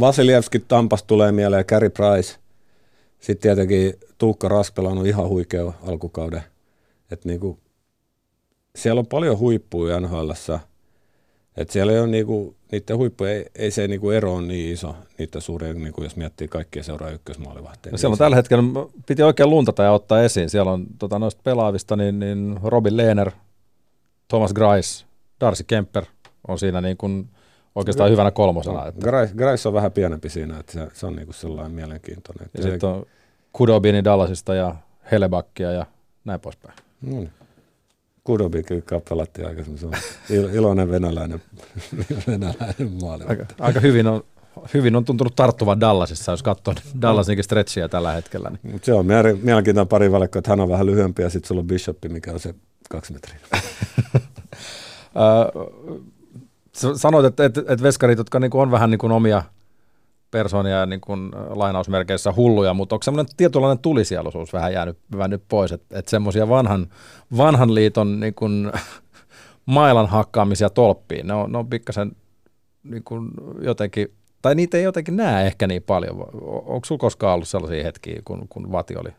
[0.00, 2.36] Vasilievski Tampas tulee mieleen, Carey Price.
[3.20, 6.42] Sitten tietenkin Tuukka Raspela on ihan huikea alkukauden.
[7.10, 7.58] Et niinku,
[8.76, 10.60] siellä on paljon huippuja NHLssä.
[11.56, 14.96] Et siellä ei ole niinku, niiden huippuja, ei, ei se niinku ero ole niin iso,
[15.18, 17.92] niiden suuria, niinku jos miettii kaikkia seuraa ykkösmaalivahteja.
[17.92, 18.64] No siellä on tällä hetkellä,
[19.06, 23.30] piti oikein luntata ja ottaa esiin, siellä on tota, noista pelaavista, niin, niin Robin Lehner,
[24.28, 25.04] Thomas Grice,
[25.40, 26.04] Darcy Kemper
[26.48, 27.28] on siinä niin kuin
[27.74, 28.86] oikeastaan hyvänä kolmosena.
[28.86, 32.50] Että, Grice, Grice on vähän pienempi siinä, että se, se on niinku sellainen mielenkiintoinen.
[32.56, 33.06] ja sitten on
[33.52, 34.74] Kudobini Dallasista ja
[35.10, 35.86] Helebakkia ja
[36.24, 36.74] näin poispäin.
[37.02, 37.30] No niin.
[38.24, 39.62] Kudobikin kappelattiin aika
[40.52, 41.42] iloinen venäläinen,
[42.26, 43.24] venäläinen maali.
[43.24, 44.24] Aika, aika hyvin, on,
[44.74, 48.50] hyvin on tuntunut tarttuvan Dallasissa, jos katsoo Dallasinkin stretchiä tällä hetkellä.
[48.50, 48.72] Niin.
[48.72, 51.60] Mutta se on miele- mielenkiintoinen pari valikko, että hän on vähän lyhyempi ja sitten sulla
[51.60, 52.54] on Bishop, mikä on se
[52.90, 53.38] kaksi metriä.
[56.96, 59.42] Sanoit, että, että, että veskarit, jotka niin kuin on vähän niin kuin omia
[60.34, 65.98] persoonia niin kuin lainausmerkeissä hulluja, mutta onko semmoinen tietynlainen tulisieluisuus vähän jäänyt, jäänyt pois, että,
[65.98, 66.86] että semmoisia vanhan,
[67.36, 68.72] vanhan liiton niin kuin,
[69.66, 72.12] mailan hakkaamisia tolppiin, ne on, ne on pikkasen
[72.82, 73.30] niin kuin
[73.60, 74.08] jotenkin,
[74.42, 76.16] tai niitä ei jotenkin näe ehkä niin paljon.
[76.42, 79.10] Onko sulla koskaan ollut sellaisia hetkiä, kun, kun Vati oli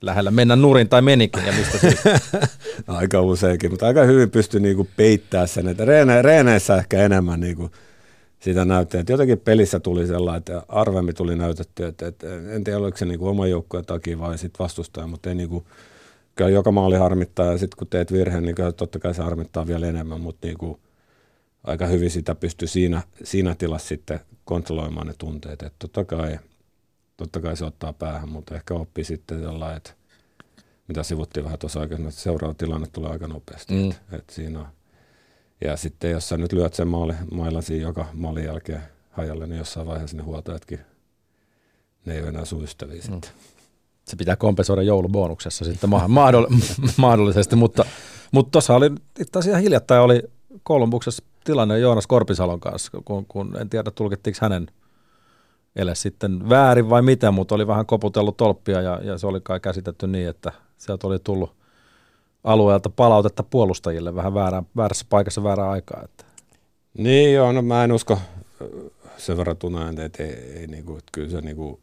[0.00, 2.20] lähellä mennä nurin tai menikin ja mistä syystä?
[2.88, 7.70] Aika useinkin, mutta aika hyvin pystyy niinku peittämään sen, että reene, reeneissä ehkä enemmän niinku
[8.50, 9.00] sitä näyttää.
[9.00, 13.04] Että jotenkin pelissä tuli sellainen, että harvemmin tuli näytetty, että, että en tiedä oliko se
[13.04, 15.66] niinku oma joukkueen takia vai sitten vastustaja, mutta ei niinku,
[16.34, 19.66] kyllä joka maali harmittaa ja sitten kun teet virheen, niin kyllä totta kai se harmittaa
[19.66, 20.80] vielä enemmän, mutta niinku,
[21.64, 25.62] aika hyvin sitä pystyy siinä, siinä tilassa sitten kontrolloimaan ne tunteet.
[25.62, 26.38] Että totta kai,
[27.16, 29.90] totta kai se ottaa päähän, mutta ehkä oppii sitten sellainen, että
[30.88, 33.74] mitä sivuttiin vähän tuossa aikaisemmin, että seuraava tilanne tulee aika nopeasti.
[33.74, 33.80] Mm.
[33.80, 33.90] Mm.
[33.90, 34.66] Et, et siinä on.
[35.64, 39.58] Ja sitten jos sä nyt lyöt sen maali, mailan siinä joka maalin jälkeen hajalle, niin
[39.58, 40.80] jossain vaiheessa ne huoltajatkin,
[42.04, 43.30] ne ei ole enää sun ystäviä sitten.
[44.04, 46.54] se pitää kompensoida joulubonuksessa sitten ma- mahdoll-
[46.96, 47.84] mahdollisesti, mutta
[48.32, 50.22] mutta tuossa oli itse asiassa hiljattain oli
[50.62, 54.66] Kolumbuksessa tilanne Joonas Korpisalon kanssa, kun, kun en tiedä tulkittiinko hänen
[55.76, 59.60] ele sitten väärin vai mitä, mutta oli vähän koputellut tolppia ja, ja se oli kai
[59.60, 61.55] käsitetty niin, että sieltä oli tullut
[62.46, 66.04] alueelta palautetta puolustajille vähän väärään, väärässä paikassa väärään aikaan.
[66.04, 66.24] Että.
[66.98, 68.18] Niin joo, no mä en usko
[69.16, 71.80] sen verran tunnen, että ei, ei niinku, että kyllä se, niinku,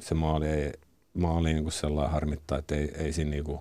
[0.00, 0.72] se maali ei,
[1.14, 3.60] maali niin sellainen harmittaa, että ei, ei siinä niin kuin,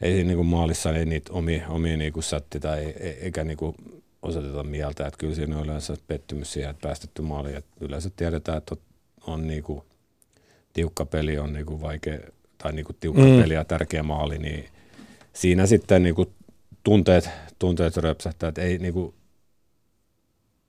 [0.00, 2.84] ei siinä niin kuin maalissa ei niitä omia, omia niin kuin sätti tai
[3.20, 3.74] eikä niin kuin
[4.22, 7.54] osoiteta mieltä, että kyllä siinä on yleensä pettymys siihen, että päästetty maali.
[7.54, 8.76] Että yleensä tiedetään, että
[9.26, 9.82] on niin kuin,
[10.72, 12.18] tiukka peli on niin kuin vaikea,
[12.58, 13.40] tai niin kuin tiukka mm.
[13.40, 14.68] peli ja tärkeä maali, niin
[15.36, 16.32] siinä sitten niin kuin
[16.82, 19.14] tunteet, tunteet röpsähtää, että ei, niin kuin,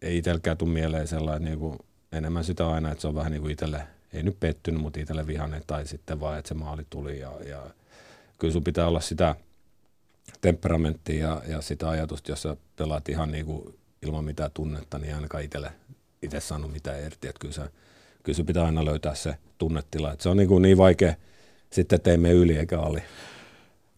[0.01, 1.80] ei itselläkään tule mieleen sellainen niin kuin,
[2.11, 5.28] enemmän sitä aina, että se on vähän niin kuin itselle, ei nyt pettynyt, mutta itselle
[5.28, 7.61] vihainen, tai sitten vaan, että se maali tuli ja, ja
[8.38, 9.36] kyllä sun pitää olla sitä
[10.41, 15.15] temperamenttia ja, ja sitä ajatusta, jos sä pelaat ihan niin kuin ilman mitään tunnetta, niin
[15.15, 15.72] ainakaan itselle
[16.22, 17.70] itse saanut mitään irti, että kyllä
[18.24, 21.13] kyllä pitää aina löytää se tunnetila, että se on niin, kuin niin vaikea
[21.70, 23.03] sitten, että ei mene yli eikä ali.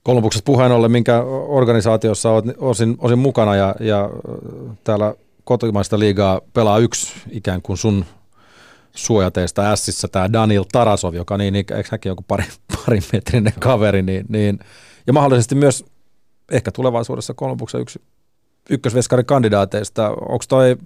[0.10, 4.10] Kolmuksesta puheen ollen, minkä organisaatiossa olet osin, osin mukana ja, ja
[4.84, 8.05] täällä kotimaista liigaa pelaa yksi ikään kuin sun
[8.95, 12.43] suojateista Sissä tämä Daniel Tarasov, joka niin, eikö hänkin joku pari,
[12.86, 14.60] pari metrinen kaveri, niin, niin,
[15.07, 15.86] ja mahdollisesti myös
[16.51, 18.01] ehkä tulevaisuudessa kolmuksen yksi
[18.70, 20.10] ykkösveskarin kandidaateista.
[20.10, 20.78] Onko toi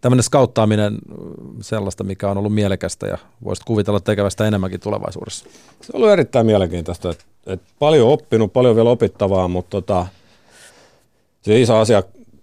[0.00, 0.98] tämmöinen skauttaaminen
[1.60, 5.44] sellaista, mikä on ollut mielekästä ja voisit kuvitella tekevästä enemmänkin tulevaisuudessa?
[5.80, 7.10] Se on ollut erittäin mielenkiintoista.
[7.10, 10.06] Et, et paljon oppinut, paljon vielä opittavaa, mutta tota,
[11.42, 12.02] se iso asia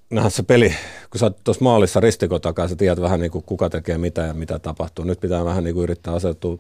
[0.10, 0.76] nähdä se peli,
[1.10, 4.22] kun sä oot tuossa maalissa ristikon takaa, sä tiedät vähän niin kuin kuka tekee mitä
[4.22, 5.06] ja mitä tapahtuu.
[5.06, 6.58] Nyt pitää vähän niin kuin yrittää asettua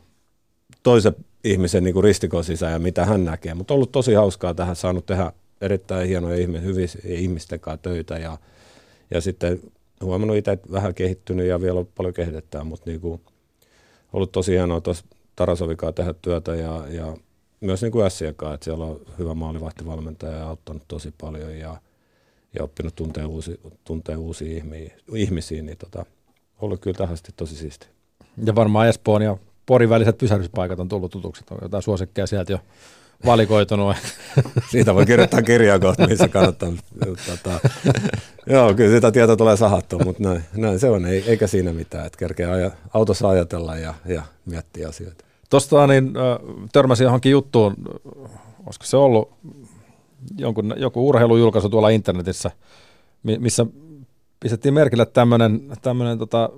[0.83, 3.53] toisen ihmisen niin kuin ristikon sisään ja mitä hän näkee.
[3.53, 5.31] Mutta ollut tosi hauskaa tähän, saanut tehdä
[5.61, 8.37] erittäin hienoja ihmisiä, hyviä ihmisten kanssa töitä ja,
[9.11, 9.59] ja sitten
[10.01, 13.21] huomannut itse, että vähän kehittynyt ja vielä paljon kehitetään, mutta niin kuin,
[14.13, 17.17] ollut tosi hienoa tuossa Tarasovikaan tehdä työtä ja, ja
[17.61, 21.77] myös niin kuin että siellä on hyvä maalivahtivalmentaja ja auttanut tosi paljon ja,
[22.53, 26.05] ja oppinut tuntee, uusi, tuntee uusia ihmisiä, ihmisiä niin tota,
[26.61, 27.87] ollut kyllä tähän tosi siisti.
[28.45, 32.59] Ja varmaan Espoon ja Porin väliset pysähdyspaikat on tullut tutuksi, on jotain suosikkeja sieltä jo
[33.25, 33.95] valikoitunut.
[34.71, 36.69] Siitä voi kirjoittaa kirjaa kohta, missä kannattaa.
[37.25, 37.69] Tota,
[38.45, 42.05] joo, kyllä sitä tietoa tulee sahattua, mutta näin, näin se on, ei, eikä siinä mitään,
[42.05, 45.30] että kerkeä aja, autossa ajatella ja, ja miettiä asioita.
[45.51, 46.13] Tuosta niin,
[46.71, 47.73] törmäsin johonkin juttuun,
[48.65, 49.31] olisiko se ollut
[50.37, 52.51] jonkun, joku urheilujulkaisu tuolla internetissä,
[53.23, 53.65] missä
[54.39, 56.49] pistettiin merkille tämmöinen, tota,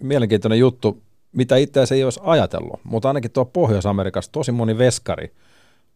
[0.00, 5.32] mielenkiintoinen juttu, mitä itse asiassa ei olisi ajatellut, mutta ainakin tuo Pohjois-Amerikassa tosi moni veskari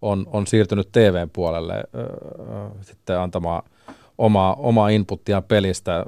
[0.02, 2.06] on, on siirtynyt TVn puolelle öö,
[2.80, 3.62] sitten antamaan
[4.18, 6.06] omaa, omaa inputtia pelistä.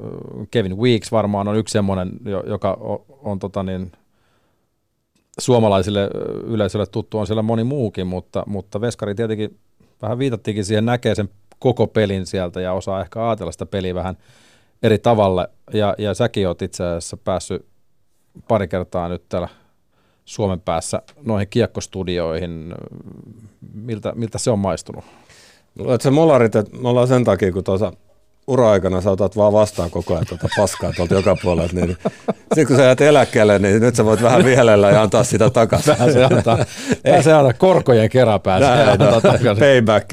[0.50, 2.10] Kevin Weeks varmaan on yksi semmoinen,
[2.46, 3.92] joka on, on tota niin,
[5.38, 6.10] suomalaisille
[6.44, 9.58] yleisölle tuttu, on siellä moni muukin, mutta, mutta veskari tietenkin
[10.02, 11.28] vähän viitattiinkin siihen, näkee sen
[11.58, 14.16] koko pelin sieltä ja osaa ehkä ajatella sitä peliä vähän
[14.82, 15.48] eri tavalla.
[15.72, 17.66] Ja, ja säkin oot itse asiassa päässyt
[18.48, 19.48] pari kertaa nyt täällä
[20.24, 22.74] Suomen päässä noihin kiekkostudioihin.
[23.74, 25.04] Miltä, miltä se on maistunut?
[25.78, 27.92] Luulen, että se molarit, että me ollaan sen takia, kun tuossa
[28.48, 31.96] ura-aikana sä otat vaan vastaan koko ajan tuota paskaa tuolta joka puolelta, niin
[32.42, 35.96] sitten kun sä jäät eläkkeelle, niin nyt sä voit vähän vihelellä ja antaa sitä takaisin.
[35.96, 36.58] Pääsee antaa,
[37.02, 39.58] pääsee antaa korkojen kerran pääsee antaa takaisin.
[39.58, 40.12] Payback.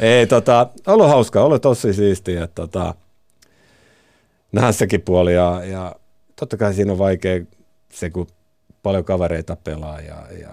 [0.00, 2.94] Ei, tota, ollut hauskaa, ollut tosi siistiä, että tota,
[4.52, 5.94] nähdä sekin puoli ja, ja
[6.36, 7.40] totta kai siinä on vaikea
[7.92, 8.26] se, kun
[8.82, 10.50] paljon kavereita pelaa ja, ja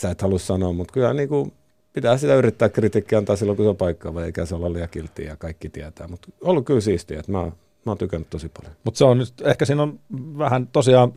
[0.00, 1.52] sä et halua sanoa, mutta kyllä niin kuin
[1.94, 4.88] pitää sitä yrittää kritiikkiä antaa silloin, kun se on paikka, vai eikä se olla liian
[4.88, 6.08] kiltiä ja kaikki tietää.
[6.08, 7.52] Mutta ollut kyllä siistiä, että mä, mä
[7.86, 8.76] oon tykännyt tosi paljon.
[8.84, 10.00] Mutta se on nyt, ehkä siinä on
[10.38, 11.12] vähän tosiaan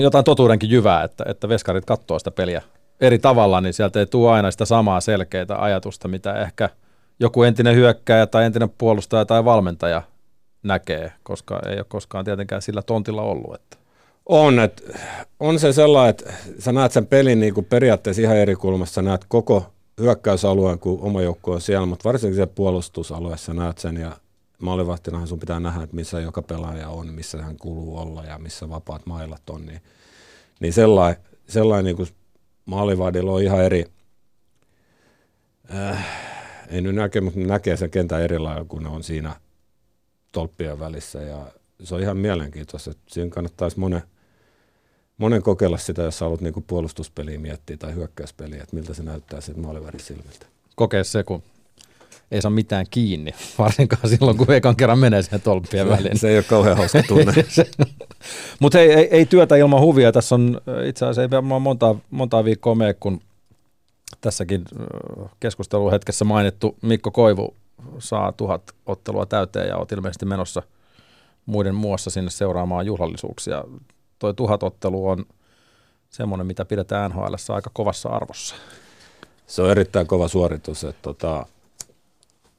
[0.00, 2.62] jotain totuudenkin jyvää, että, että veskarit katsoo sitä peliä
[3.00, 6.68] eri tavalla, niin sieltä ei tule aina sitä samaa selkeää ajatusta, mitä ehkä
[7.20, 10.02] joku entinen hyökkäjä tai entinen puolustaja tai valmentaja
[10.62, 13.54] näkee, koska ei ole koskaan tietenkään sillä tontilla ollut.
[13.54, 13.77] Että.
[14.28, 14.82] On, että
[15.40, 19.24] on se sellainen, että sä näet sen pelin niin kuin periaatteessa ihan eri kulmassa, näet
[19.28, 24.16] koko hyökkäysalueen, kun oma joukko on siellä, mutta varsinkin se puolustusalueessa näet sen ja
[24.58, 28.68] maalivahtinahan sun pitää nähdä, että missä joka pelaaja on, missä hän kuuluu olla ja missä
[28.68, 29.80] vapaat mailat on, niin,
[30.60, 32.08] niin sellainen, sellainen niin kuin
[32.64, 33.84] maalivahdilla on ihan eri,
[35.74, 36.06] äh,
[36.68, 39.40] ei nyt näke, mutta näkee sen kentän eri lailla, kun ne on siinä
[40.32, 41.46] tolppien välissä ja
[41.82, 42.92] se on ihan mielenkiintoista.
[43.06, 44.02] Siinä kannattaisi monen,
[45.18, 49.64] monen kokeilla sitä, jos haluat niin puolustuspeliä miettiä tai hyökkäyspeliä, että miltä se näyttää sitten
[49.64, 50.46] maalivärin silmiltä.
[50.76, 51.42] Kokee se, kun
[52.30, 56.18] ei saa mitään kiinni, varsinkaan silloin, kun ekan kerran menee siihen tolppien väliin.
[56.18, 57.32] Se ei ole kauhean hauska tunne.
[58.60, 60.12] Mutta ei, ei, ei, työtä ilman huvia.
[60.12, 63.20] Tässä on äh, itse asiassa ei varmaan monta, monta viikkoa mene, kun
[64.20, 67.54] tässäkin äh, keskusteluhetkessä mainittu Mikko Koivu
[67.98, 70.62] saa tuhat ottelua täyteen ja olet ilmeisesti menossa
[71.46, 73.64] muiden muassa sinne seuraamaan juhlallisuuksia.
[74.18, 75.26] Toi tuhat ottelu on
[76.10, 78.54] semmoinen, mitä pidetään NHL aika kovassa arvossa.
[79.46, 80.84] Se on erittäin kova suoritus.
[80.84, 81.46] Että tota,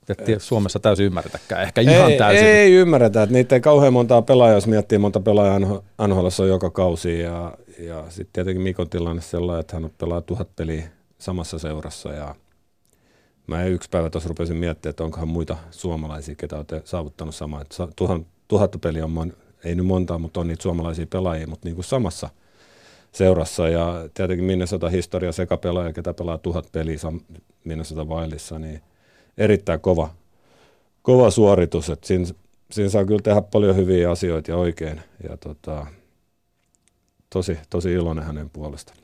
[0.09, 2.47] että Suomessa täysin ymmärretäkään, ehkä ihan ei, täysin.
[2.47, 5.59] Ei ymmärretä, että niitä ei kauhean montaa pelaajaa, jos miettii monta pelaajaa
[6.07, 10.55] NHL on joka kausi ja, ja sitten tietenkin Mikon tilanne sellainen, että hän pelaa tuhat
[10.55, 12.35] peliä samassa seurassa ja
[13.47, 17.61] mä yksi päivä tuossa rupesin miettimään, että onkohan muita suomalaisia, ketä olette saavuttanut samaa.
[17.61, 19.33] Että tuhan, tuhatta peliä on,
[19.63, 22.29] ei nyt montaa, mutta on niitä suomalaisia pelaajia, mutta niin kuin samassa
[23.11, 23.69] seurassa.
[23.69, 26.97] Ja tietenkin Minnesota historia sekä pelaaja, ketä pelaa tuhat peliä
[27.63, 28.81] Minnesota Wildissa, niin
[29.37, 30.09] erittäin kova,
[31.01, 31.89] kova suoritus.
[31.89, 32.25] Että siinä,
[32.71, 35.01] siinä, saa kyllä tehdä paljon hyviä asioita ja oikein.
[35.29, 35.87] Ja tota,
[37.29, 38.97] tosi, tosi iloinen hänen puolestaan.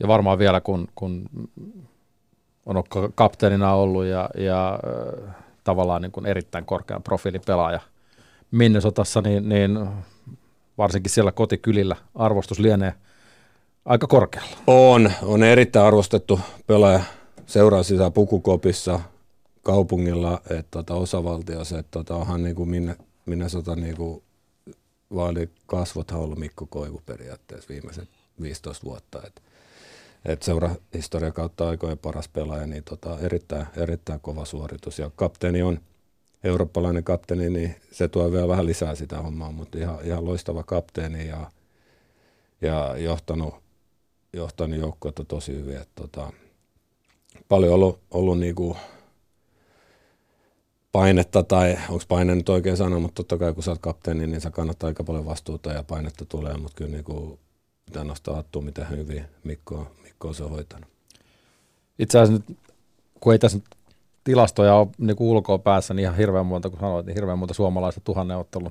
[0.00, 1.28] Ja varmaan vielä, kun, kun
[2.66, 2.82] on
[3.14, 4.78] kapteenina ollut ja, ja
[5.64, 7.80] tavallaan niin kuin erittäin korkean profiilin pelaaja
[8.54, 9.88] Minnesotassa, niin, niin
[10.78, 12.94] varsinkin siellä kotikylillä arvostus lienee
[13.84, 14.56] aika korkealla.
[14.66, 17.00] On, on erittäin arvostettu pelaaja
[17.46, 19.00] seuraa sisään pukukopissa
[19.62, 22.96] kaupungilla, että tota, osavaltiossa, että tota, onhan niin kuin minne,
[23.26, 24.22] Minnesota niin kuin
[25.14, 28.08] vaali kasvothan ollut Mikko Koivu periaatteessa viimeiset
[28.42, 29.22] 15 vuotta.
[29.26, 29.40] Että
[30.24, 34.98] et seurahistoria kautta aikojen paras pelaaja, niin tota, erittäin, erittäin kova suoritus.
[34.98, 35.80] Ja kapteeni on
[36.44, 41.28] eurooppalainen kapteeni, niin se tuo vielä vähän lisää sitä hommaa, mutta ihan, ihan loistava kapteeni
[41.28, 41.50] ja,
[42.60, 43.54] ja johtanut,
[44.32, 45.76] johtanut joukkuetta tosi hyvin.
[45.76, 46.32] Et, tota,
[47.48, 48.76] paljon ollut, ollut niinku
[50.92, 54.40] painetta, tai onko paine nyt oikein sana, mutta totta kai kun sä oot kapteeni, niin
[54.40, 57.38] sä kannattaa aika paljon vastuuta ja painetta tulee, mutta kyllä niinku
[57.86, 60.88] pitää nostaa hattua, miten hyvin Mikko, Mikko on se hoitanut.
[61.98, 62.58] Itse asiassa nyt,
[63.20, 63.58] kun ei tässä
[64.24, 68.00] tilastoja ole niin ulkoa päässä, niin ihan hirveän monta, kun sanoit, niin hirveän monta suomalaista
[68.04, 68.70] tuhannen ottelun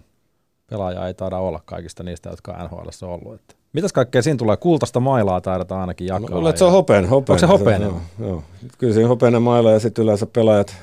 [0.69, 3.33] pelaajaa ei taida olla kaikista niistä, jotka on NHL on ollut.
[3.33, 4.57] Että mitäs kaikkea siinä tulee?
[4.57, 6.29] Kultaista mailaa taidetaan ainakin jakaa.
[6.29, 7.05] No, luulen, se on hopeen.
[7.05, 7.33] hopeen.
[7.33, 7.81] Onko se hopeen?
[7.81, 8.43] Joo, joo.
[8.77, 10.75] Kyllä siinä hopeinen maila ja sitten yleensä pelaajat,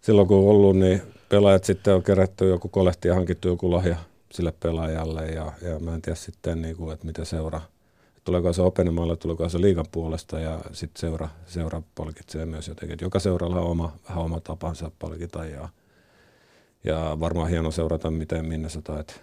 [0.00, 3.96] silloin kun on ollut, niin pelaajat sitten on kerätty joku kolehti ja hankittu joku lahja
[4.32, 7.60] sille pelaajalle ja, ja mä en tiedä sitten, niin kuin, että miten seura,
[8.24, 12.98] tuleeko se openemalla, tuleeko se liigan puolesta ja sitten seura, seura palkitsee myös jotenkin.
[13.00, 15.68] Joka seuralla on oma, vähän oma tapansa palkita ja,
[16.84, 19.14] ja varmaan hieno seurata, miten minne sata, että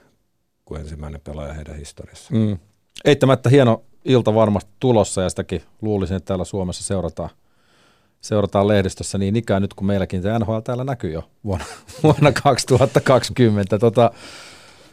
[0.66, 2.36] kuin ensimmäinen pelaaja heidän historiassa.
[2.36, 2.58] Mm.
[3.06, 7.30] Eittämättä hieno ilta varmasti tulossa ja sitäkin luulisin, että täällä Suomessa seurataan
[8.22, 11.66] seurataan lehdistössä niin ikään nyt, kun meilläkin se NHL täällä näkyy jo vuonna,
[12.04, 13.80] vuonna 2020.
[13.80, 14.12] Tota,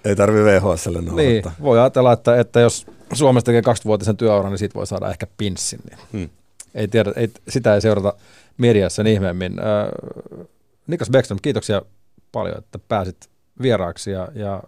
[0.06, 1.52] ei tarvi VHSlle nauhoittaa.
[1.52, 5.26] Niin, voi ajatella, että, että jos Suomesta tekee 20-vuotisen työuran, niin siitä voi saada ehkä
[5.38, 5.80] pinssin.
[5.90, 5.98] Niin.
[6.12, 6.28] Hmm.
[6.74, 8.12] Ei tiedä, ei, sitä ei seurata
[8.58, 9.58] mediassa niin ihmeemmin.
[9.58, 10.36] Äh,
[10.86, 11.82] Niklas Beckström, kiitoksia
[12.32, 13.16] paljon, että pääsit
[13.62, 14.62] vieraaksi ja, ja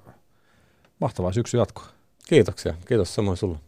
[1.01, 1.87] mahtavaa syksy jatkoa.
[2.29, 2.75] Kiitoksia.
[2.89, 3.59] Kiitos samoin sulle.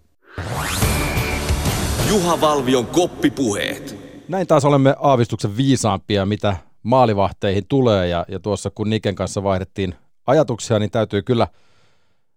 [2.09, 3.97] Juha Valvion koppipuheet.
[4.29, 8.09] Näin taas olemme aavistuksen viisaampia, mitä maalivahteihin tulee.
[8.09, 9.95] Ja, ja tuossa kun Niken kanssa vaihdettiin
[10.31, 11.49] ajatuksia, niin täytyy kyllä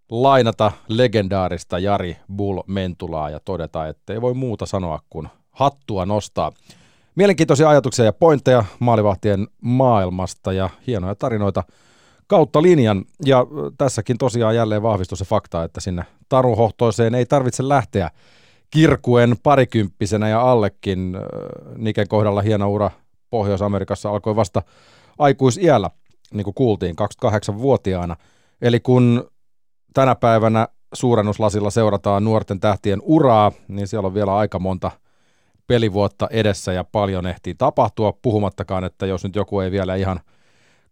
[0.10, 6.52] lainata legendaarista Jari Bull Mentulaa ja todeta, että ei voi muuta sanoa kuin hattua nostaa.
[7.16, 11.64] Mielenkiintoisia ajatuksia ja pointteja maalivahtien maailmasta ja hienoja tarinoita
[12.28, 13.06] kautta linjan.
[13.26, 13.46] Ja
[13.78, 18.12] tässäkin tosiaan jälleen vahvistuu se fakta, että sinne taruhohtoiseen ei tarvitse lähteä
[18.70, 21.18] kirkuen parikymppisenä ja allekin.
[21.78, 22.92] Niken kohdalla hieno ura
[23.30, 24.62] Pohjois-Amerikassa alkoi vasta
[25.20, 25.90] aikuisiällä
[26.34, 28.16] niin kuin kuultiin, 28-vuotiaana.
[28.62, 29.32] Eli kun
[29.94, 34.92] tänä päivänä suurennuslasilla seurataan nuorten tähtien uraa, niin siellä on vielä aika monta
[35.68, 40.20] pelivuotta edessä ja paljon ehtii tapahtua, puhumattakaan, että jos nyt joku ei vielä ihan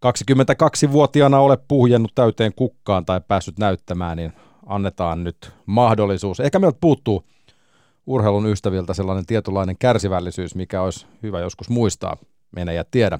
[0.06, 4.34] 22-vuotiaana ole puhjennut täyteen kukkaan tai päässyt näyttämään, niin
[4.66, 6.40] annetaan nyt mahdollisuus.
[6.40, 7.24] Ehkä meiltä puuttuu
[8.06, 12.18] urheilun ystäviltä sellainen tietynlainen kärsivällisyys, mikä olisi hyvä joskus muistaa,
[12.52, 13.20] mene ja tiedä.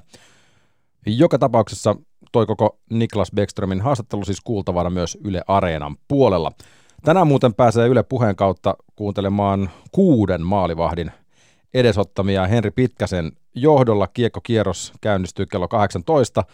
[1.06, 1.96] Joka tapauksessa
[2.32, 6.52] toi koko Niklas Beckströmin haastattelu siis kuultavana myös Yle Areenan puolella.
[7.02, 11.12] Tänään muuten pääsee Yle puheen kautta kuuntelemaan kuuden maalivahdin
[11.74, 14.06] edesottamia Henri Pitkäsen johdolla.
[14.06, 16.44] Kiekkokierros käynnistyy kello 18.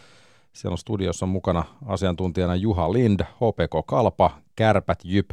[0.52, 5.30] Siellä on studiossa mukana asiantuntijana Juha Lind, HPK Kalpa, Kärpät Jyp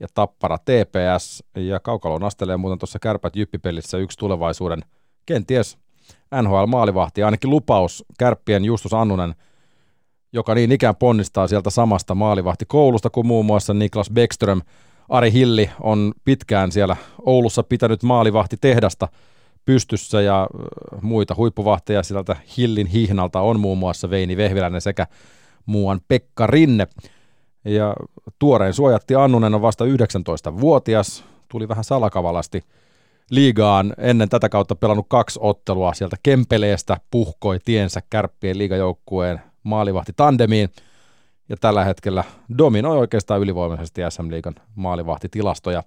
[0.00, 1.44] ja Tappara TPS.
[1.56, 4.82] Ja Kaukaloon astelee muuten tuossa Kärpät Jyppipelissä yksi tulevaisuuden
[5.26, 5.78] kenties
[6.34, 9.34] NHL-maalivahti, ainakin lupaus Kärppien Justus Annunen–
[10.36, 14.62] joka niin ikään ponnistaa sieltä samasta maalivahtikoulusta kuin muun muassa Niklas Beckström.
[15.08, 19.08] Ari Hilli on pitkään siellä Oulussa pitänyt maalivahti tehdasta
[19.64, 20.46] pystyssä ja
[21.02, 25.06] muita huippuvahteja sieltä Hillin hihnalta on muun muassa Veini Vehviläinen sekä
[25.66, 26.86] muuan Pekka Rinne.
[27.64, 27.94] Ja
[28.38, 32.62] tuorein suojatti Annunen on vasta 19-vuotias, tuli vähän salakavalasti
[33.30, 40.70] liigaan ennen tätä kautta pelannut kaksi ottelua sieltä Kempeleestä, puhkoi tiensä kärppien liigajoukkueen maalivahti tandemiin
[41.48, 42.24] ja tällä hetkellä
[42.58, 45.82] dominoi oikeastaan ylivoimaisesti SM-liigan maalivahtitilastoja.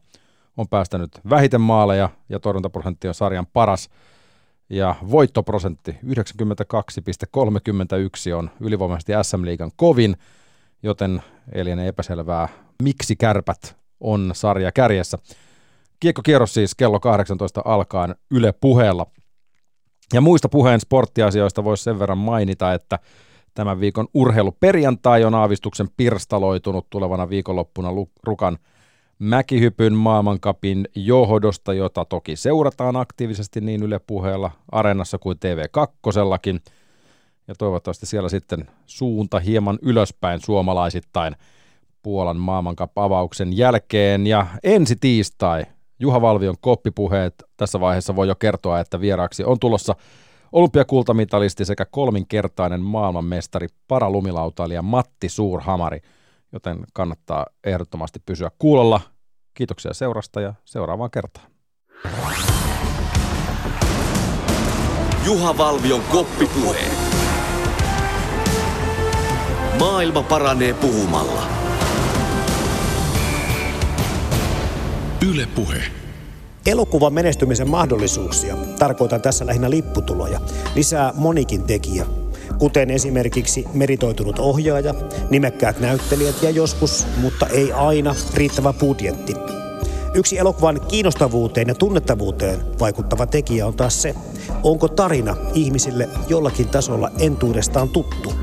[0.57, 3.89] On päästänyt vähiten maaleja ja torjuntaprosentti on sarjan paras
[4.69, 5.97] ja voittoprosentti 92,31
[8.35, 10.15] on ylivoimaisesti SM-liigan kovin,
[10.83, 12.47] joten ei liene epäselvää,
[12.83, 15.17] miksi kärpät on sarja kärjessä.
[15.99, 19.05] Kiekkokierros siis kello 18 alkaen Yle puheella.
[20.13, 22.99] Ja muista puheen sporttiasioista voisi sen verran mainita, että
[23.59, 27.89] tämän viikon urheiluperjantai on aavistuksen pirstaloitunut tulevana viikonloppuna
[28.23, 28.57] Rukan
[29.19, 36.59] mäkihypyn maailmankapin johdosta, jota toki seurataan aktiivisesti niin Yle puheella, Areenassa kuin TV2.
[37.47, 41.35] Ja toivottavasti siellä sitten suunta hieman ylöspäin suomalaisittain
[42.03, 44.27] Puolan maailmankap-avauksen jälkeen.
[44.27, 45.65] Ja ensi tiistai
[45.99, 47.33] Juha Valvion koppipuheet.
[47.57, 49.95] Tässä vaiheessa voi jo kertoa, että vieraaksi on tulossa
[50.51, 56.01] olympiakultamitalisti sekä kolminkertainen maailmanmestari paralumilautailija Matti Suurhamari,
[56.53, 59.01] joten kannattaa ehdottomasti pysyä kuulolla.
[59.53, 61.47] Kiitoksia seurasta ja seuraavaan kertaan.
[65.25, 66.97] Juha Valvion koppipuheet.
[69.79, 71.43] Maailma paranee puhumalla.
[75.29, 75.98] Yle Puhe.
[76.65, 80.39] Elokuvan menestymisen mahdollisuuksia, tarkoitan tässä lähinnä lipputuloja,
[80.75, 82.05] lisää monikin tekijä,
[82.57, 84.93] kuten esimerkiksi meritoitunut ohjaaja,
[85.29, 89.35] nimekkäät näyttelijät ja joskus, mutta ei aina, riittävä budjetti.
[90.13, 94.15] Yksi elokuvan kiinnostavuuteen ja tunnettavuuteen vaikuttava tekijä on taas se,
[94.63, 98.33] onko tarina ihmisille jollakin tasolla entuudestaan tuttu.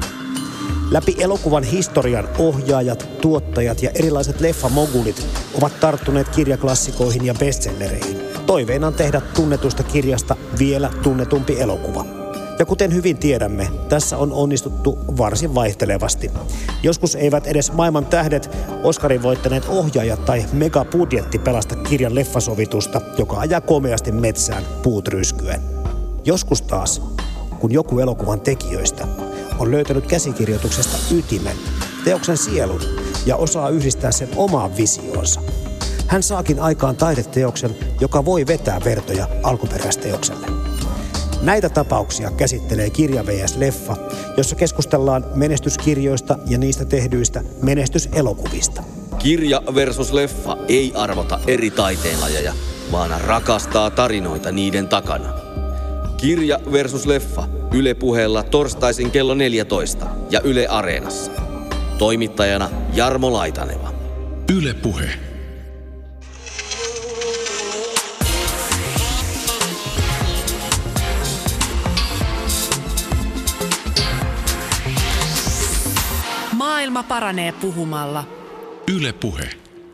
[0.90, 8.20] Läpi elokuvan historian ohjaajat, tuottajat ja erilaiset leffamogulit ovat tarttuneet kirjaklassikoihin ja bestsellereihin.
[8.46, 12.04] Toiveena on tehdä tunnetusta kirjasta vielä tunnetumpi elokuva.
[12.58, 16.30] Ja kuten hyvin tiedämme, tässä on onnistuttu varsin vaihtelevasti.
[16.82, 23.60] Joskus eivät edes maailman tähdet, Oscarin voittaneet ohjaajat tai megabudjetti pelasta kirjan leffasovitusta, joka ajaa
[23.60, 25.60] komeasti metsään puut ryskyen.
[26.24, 27.02] Joskus taas,
[27.60, 29.06] kun joku elokuvan tekijöistä
[29.58, 31.56] on löytänyt käsikirjoituksesta ytimen,
[32.04, 32.80] teoksen sielun
[33.26, 35.40] ja osaa yhdistää sen omaan visioonsa.
[36.06, 40.46] Hän saakin aikaan taideteoksen, joka voi vetää vertoja alkuperäisteokselle.
[41.42, 43.96] Näitä tapauksia käsittelee kirja VS Leffa,
[44.36, 48.82] jossa keskustellaan menestyskirjoista ja niistä tehdyistä menestyselokuvista.
[49.18, 52.52] Kirja versus leffa ei arvota eri taiteenlajeja,
[52.92, 55.45] vaan rakastaa tarinoita niiden takana.
[56.16, 61.30] Kirja versus leffa Yle puheella torstaisin kello 14 ja Yle Areenassa.
[61.98, 63.92] Toimittajana Jarmo Laitaneva.
[64.56, 65.10] Yle Puhe.
[76.52, 78.24] Maailma paranee puhumalla.
[78.96, 79.65] Yle Puhe.